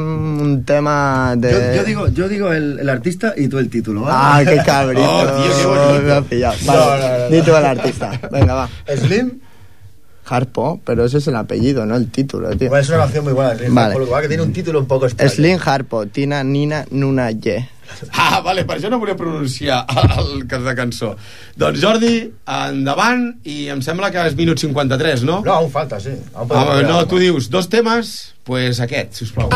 un 0.44 0.66
tema 0.68 1.36
de... 1.38 1.52
Yo, 1.52 1.76
yo 1.78 1.84
digo, 1.86 2.08
yo 2.10 2.28
digo 2.28 2.52
el, 2.52 2.80
el 2.80 2.90
artista 2.90 3.34
y 3.38 3.48
tú 3.48 3.60
el 3.60 3.70
título. 3.70 4.02
¿vale? 4.02 4.14
Ah, 4.18 4.52
qué 4.52 4.58
cabrito. 4.66 5.04
Oh, 5.10 5.26
tío, 5.42 5.52
qué 5.58 5.66
bonito. 5.66 6.02
Me 6.04 6.12
ha 6.14 6.22
pillado. 6.22 6.56
No, 6.66 6.74
Vale, 6.74 7.02
no, 7.02 7.08
no, 7.08 7.18
no. 7.24 7.30
di 7.30 7.42
tú 7.42 7.56
el 7.56 7.66
artista. 7.66 8.20
Venga, 8.32 8.54
va. 8.56 8.70
Slim, 8.94 9.40
Harpo, 10.28 10.82
pero 10.84 11.06
ese 11.06 11.20
es 11.20 11.28
el 11.28 11.36
apellido, 11.36 11.86
no 11.86 11.96
el 11.96 12.10
título, 12.10 12.50
tío. 12.58 12.68
bueno, 12.70 12.82
es 12.82 12.90
una 12.90 12.98
canción 12.98 13.24
muy 13.24 13.34
buena, 13.34 13.56
Slim. 13.56 13.74
Vale. 13.76 13.94
Por 13.94 14.02
lo 14.02 14.08
cual 14.10 14.22
que 14.24 14.28
tiene 14.28 14.44
un 14.44 14.52
título 14.52 14.80
un 14.80 14.88
poco 14.88 15.06
extraño. 15.06 15.32
Slim 15.32 15.60
Harpo, 15.64 16.08
Tina 16.08 16.44
Nina 16.44 16.86
Nuna 16.92 17.32
Ye. 17.32 17.70
Ah, 18.16 18.40
vale, 18.44 18.66
per 18.68 18.78
això 18.78 18.90
no 18.92 19.00
volia 19.02 19.16
pronunciar 19.18 19.84
el 20.20 20.46
cas 20.50 20.64
de 20.66 20.74
cançó. 20.78 21.14
Doncs 21.60 21.80
Jordi, 21.82 22.14
endavant, 22.50 23.28
i 23.48 23.68
em 23.74 23.82
sembla 23.86 24.12
que 24.14 24.24
és 24.30 24.36
minut 24.38 24.62
53, 24.62 25.24
no? 25.28 25.42
No, 25.46 25.60
aún 25.60 25.72
falta, 25.74 26.00
sí. 26.04 26.16
Aún 26.34 26.52
Ah, 26.56 26.82
no, 26.86 27.02
tu 27.10 27.22
dius 27.22 27.50
dos 27.54 27.70
temes, 27.72 28.16
doncs 28.16 28.34
pues 28.46 28.80
aquest, 28.84 29.16
sisplau. 29.22 29.50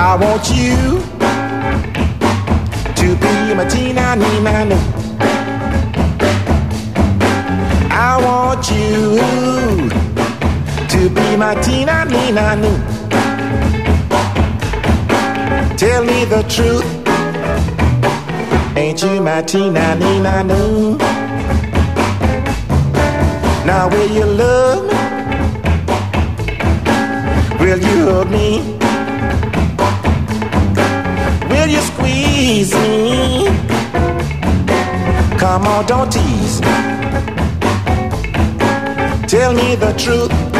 I 0.00 0.14
want 0.14 0.48
you 0.50 1.00
to 2.94 3.16
be 3.16 3.54
my 3.54 3.64
Tina 3.68 4.16
Nina. 4.16 4.76
I 7.90 8.16
want 8.22 8.70
you 8.70 9.97
be 11.08 11.36
my 11.36 11.54
Tina 11.62 12.04
Nina 12.04 12.56
Noo. 12.56 12.78
Tell 15.76 16.04
me 16.04 16.24
the 16.24 16.42
truth. 16.48 16.84
Ain't 18.76 19.02
you 19.02 19.20
my 19.22 19.42
Tina 19.42 19.94
Nina 19.96 20.44
Noo? 20.44 20.98
Now 23.64 23.88
will 23.88 24.10
you 24.10 24.24
love 24.24 24.84
me? 24.86 24.98
Will 27.60 27.78
you 27.78 28.04
hug 28.10 28.30
me? 28.30 28.78
Will 31.50 31.68
you 31.68 31.80
squeeze 31.80 32.72
me? 32.74 33.48
Come 35.38 35.66
on, 35.66 35.86
don't 35.86 36.10
tease 36.10 36.60
me. 36.60 36.66
Tell 39.26 39.52
me 39.52 39.74
the 39.74 39.92
truth 39.98 40.57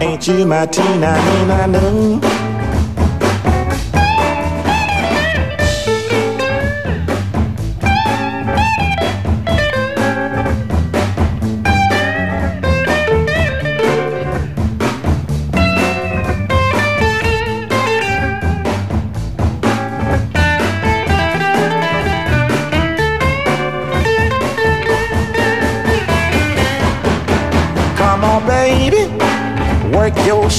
ain't 0.00 0.26
you 0.28 0.46
my 0.46 0.66
Tina? 0.66 1.06
And 1.06 1.52
I 1.52 1.66
know 1.66 2.45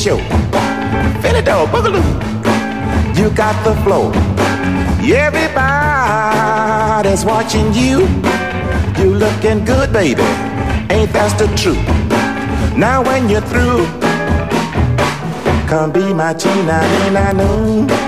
show. 0.07 0.19
Finito, 1.21 1.67
boogaloo. 1.73 2.07
You 3.17 3.29
got 3.31 3.55
the 3.65 3.75
flow. 3.83 4.11
Everybody's 5.25 7.23
watching 7.25 7.73
you. 7.73 8.07
You 8.99 9.13
looking 9.23 9.65
good, 9.65 9.91
baby. 9.91 10.23
Ain't 10.95 11.11
that 11.11 11.37
the 11.37 11.47
truth? 11.61 11.85
Now 12.77 13.03
when 13.03 13.27
you're 13.29 13.47
through, 13.51 13.85
come 15.67 15.91
be 15.91 16.13
my 16.13 16.33
Tina 16.33 16.79
Nina 16.93 17.33
Noo. 17.39 18.06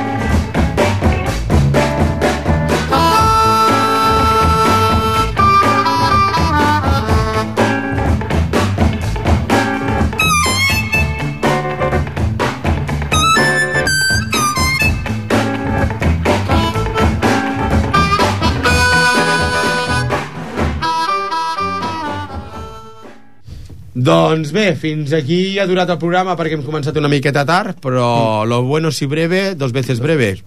Doncs 24.00 24.52
bé, 24.56 24.76
fins 24.80 25.12
aquí 25.18 25.58
ha 25.60 25.66
durat 25.68 25.90
el 25.92 25.98
programa 26.00 26.36
perquè 26.40 26.56
hem 26.56 26.64
començat 26.64 26.96
una 27.02 27.10
miqueta 27.12 27.42
tard, 27.46 27.80
però 27.84 28.46
lo 28.48 28.62
bueno 28.64 28.92
si 28.96 29.08
breve, 29.12 29.56
dos 29.56 29.72
veces 29.76 30.00
breve. 30.00 30.38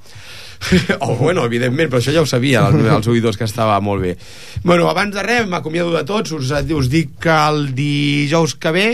o 1.02 1.16
bueno, 1.18 1.42
evidentment, 1.44 1.90
però 1.90 1.98
això 1.98 2.12
ja 2.14 2.22
ho 2.22 2.26
sabia 2.30 2.62
els, 2.68 2.84
els 2.86 3.08
oïdors 3.10 3.36
que 3.36 3.44
estava 3.48 3.80
molt 3.82 4.04
bé. 4.04 4.12
Bueno, 4.62 4.86
abans 4.88 5.12
de 5.14 5.24
res, 5.26 5.48
m'acomiado 5.50 5.90
de 5.90 6.04
tots, 6.06 6.30
us, 6.38 6.52
us 6.54 6.88
dic 6.92 7.16
que 7.20 7.34
el 7.34 7.72
dijous 7.74 8.54
que 8.62 8.70
ve 8.72 8.86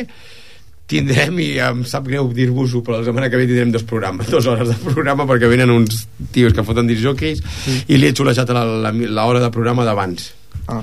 tindrem, 0.88 1.36
i 1.44 1.50
em 1.60 1.82
sap 1.84 2.06
greu 2.08 2.30
dir-vos-ho, 2.32 2.80
però 2.80 3.02
la 3.02 3.04
setmana 3.04 3.28
que 3.28 3.36
ve 3.36 3.44
tindrem 3.50 3.70
dos 3.74 3.84
programes, 3.84 4.26
dues 4.32 4.46
hores 4.48 4.70
de 4.72 4.78
programa, 4.80 5.26
perquè 5.28 5.50
venen 5.52 5.68
uns 5.74 6.06
tios 6.32 6.56
que 6.56 6.64
foten 6.64 6.88
disjockeys 6.88 7.44
i 7.92 7.98
li 8.00 8.08
he 8.08 8.14
xulejat 8.16 8.48
la- 8.56 8.64
la- 8.88 8.94
l'hora 8.96 9.42
de 9.44 9.50
programa 9.52 9.84
d'abans. 9.84 10.30
Ah. 10.72 10.80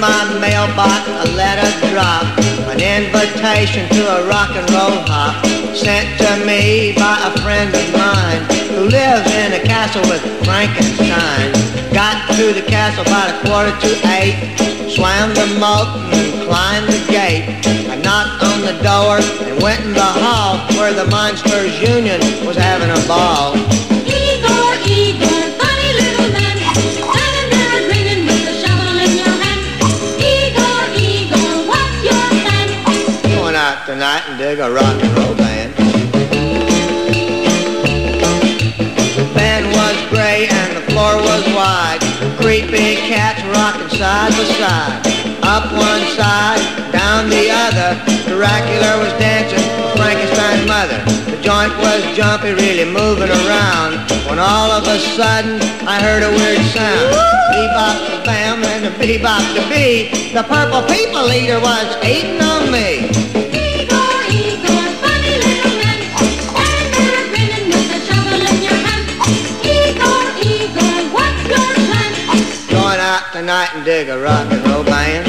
my 0.00 0.24
mailbox 0.40 1.04
a 1.06 1.28
letter 1.36 1.68
dropped, 1.92 2.40
an 2.72 2.80
invitation 2.80 3.86
to 3.90 4.08
a 4.08 4.26
rock 4.26 4.56
and 4.56 4.64
roll 4.70 5.04
hop, 5.04 5.44
sent 5.76 6.16
to 6.16 6.46
me 6.46 6.94
by 6.96 7.20
a 7.22 7.38
friend 7.42 7.74
of 7.74 7.92
mine 7.92 8.40
who 8.70 8.88
lives 8.88 9.30
in 9.34 9.52
a 9.52 9.60
castle 9.66 10.00
with 10.08 10.22
Frankenstein. 10.46 11.52
Got 11.92 12.26
to 12.36 12.54
the 12.54 12.62
castle 12.62 13.02
about 13.02 13.28
a 13.28 13.38
quarter 13.46 13.76
to 13.80 13.88
eight, 14.16 14.56
swam 14.88 15.34
the 15.34 15.46
moat 15.60 15.88
and 16.14 16.48
climbed 16.48 16.88
the 16.88 17.04
gate. 17.12 17.71
The 18.62 18.78
door 18.80 19.18
and 19.18 19.60
went 19.60 19.84
in 19.84 19.92
the 19.92 20.00
hall 20.00 20.56
where 20.78 20.94
the 20.94 21.04
Monsters 21.10 21.80
Union 21.82 22.20
was 22.46 22.56
having 22.56 22.90
a 22.90 23.08
ball. 23.08 23.56
Igor, 24.06 24.70
Igor, 24.86 25.42
funny 25.58 25.90
little 25.98 26.30
man, 26.30 26.56
standing 26.94 27.50
there 27.50 27.82
grinning 27.90 28.22
with 28.22 28.46
a 28.46 28.54
shovel 28.62 28.94
in 29.02 29.18
your 29.18 29.34
hand. 29.42 29.66
Igor, 30.22 30.94
Igor, 30.94 31.66
what's 31.66 32.06
your 32.06 32.22
plan? 32.46 32.70
Going 33.34 33.56
out 33.56 33.84
tonight 33.84 34.22
and 34.28 34.38
dig 34.38 34.60
a 34.60 34.70
rock 34.70 34.94
and 35.02 35.10
roll 35.18 35.34
band. 35.34 35.74
The 39.18 39.26
band 39.34 39.66
was 39.74 39.96
gray 40.14 40.46
and 40.46 40.76
the 40.76 40.82
floor 40.92 41.16
was 41.16 41.42
wide. 41.52 41.98
Creepy 42.38 42.94
cats 43.10 43.42
rocking 43.58 43.90
side 43.98 44.30
by 44.30 44.44
side. 44.54 45.31
Up 45.52 45.70
one 45.70 46.00
side, 46.16 46.64
down 46.92 47.28
the 47.28 47.50
other. 47.52 47.92
Dracula 48.24 48.96
was 49.04 49.12
dancing 49.20 49.60
Frankenstein's 50.00 50.66
mother. 50.66 50.96
The 51.28 51.36
joint 51.42 51.76
was 51.76 52.00
jumpy, 52.16 52.52
really 52.54 52.86
moving 52.88 53.28
around. 53.28 54.00
When 54.24 54.38
all 54.38 54.70
of 54.72 54.88
a 54.88 54.98
sudden 55.12 55.60
I 55.86 56.00
heard 56.00 56.22
a 56.22 56.30
weird 56.30 56.64
sound. 56.72 57.12
Bebop 57.52 57.96
the 58.08 58.24
bam 58.24 58.64
and 58.64 58.86
the 58.86 58.92
bebop 58.96 59.44
the 59.52 59.60
bee. 59.68 60.32
The 60.32 60.42
purple 60.42 60.88
people 60.88 61.30
eater 61.30 61.60
was 61.60 62.00
eating 62.02 62.40
on 62.40 62.72
me. 62.72 63.51
Tonight 73.42 73.74
and 73.74 73.84
dig 73.84 74.08
a 74.08 74.22
rock 74.22 74.46
and 74.52 74.62
roll 74.68 74.84
band. 74.84 75.26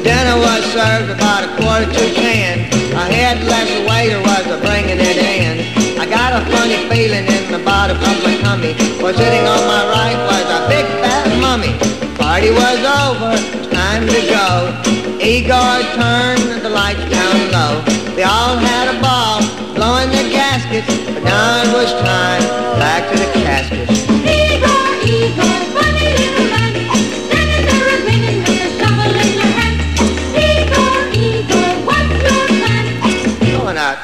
Dinner 0.00 0.36
was 0.40 0.64
served 0.72 1.12
about 1.12 1.44
a 1.44 1.50
quarter 1.60 1.84
to 1.84 2.04
ten. 2.16 2.72
A 2.96 3.04
headless 3.12 3.68
waiter 3.84 4.16
was 4.24 4.46
a 4.48 4.56
bringing 4.64 4.96
it 4.96 5.20
in. 5.20 6.00
I 6.00 6.08
got 6.08 6.32
a 6.32 6.40
funny 6.48 6.80
feeling 6.88 7.28
in 7.28 7.52
the 7.52 7.60
bottom 7.60 7.98
of 7.98 8.16
my 8.24 8.40
tummy. 8.40 8.72
Was 9.04 9.16
sitting 9.20 9.44
on 9.44 9.60
my 9.68 9.84
right 9.92 10.16
was 10.32 10.48
a 10.48 10.60
big 10.72 10.86
fat 11.04 11.28
mummy. 11.44 11.76
Party 12.16 12.48
was 12.48 12.80
over, 13.04 13.36
time 13.68 14.08
to 14.08 14.20
go. 14.32 14.48
Igor 15.20 15.76
turned 15.92 16.64
the 16.64 16.72
lights 16.72 17.04
down 17.12 17.36
low. 17.52 17.84
They 18.16 18.24
all 18.24 18.56
had 18.56 18.88
a 18.88 18.96
ball, 19.04 19.44
blowing 19.76 20.08
the 20.08 20.24
gaskets, 20.32 20.88
but 21.12 21.22
now 21.22 21.64
it 21.64 21.70
was 21.76 21.92
time 22.00 22.40
back 22.80 23.12
to 23.12 23.18
the 23.18 23.30
caskets. 23.44 24.03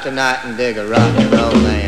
Tonight 0.03 0.45
and 0.45 0.57
dig 0.57 0.77
a 0.77 0.87
rock 0.87 1.19
and 1.19 1.33
roll 1.33 1.53
band. 1.53 1.80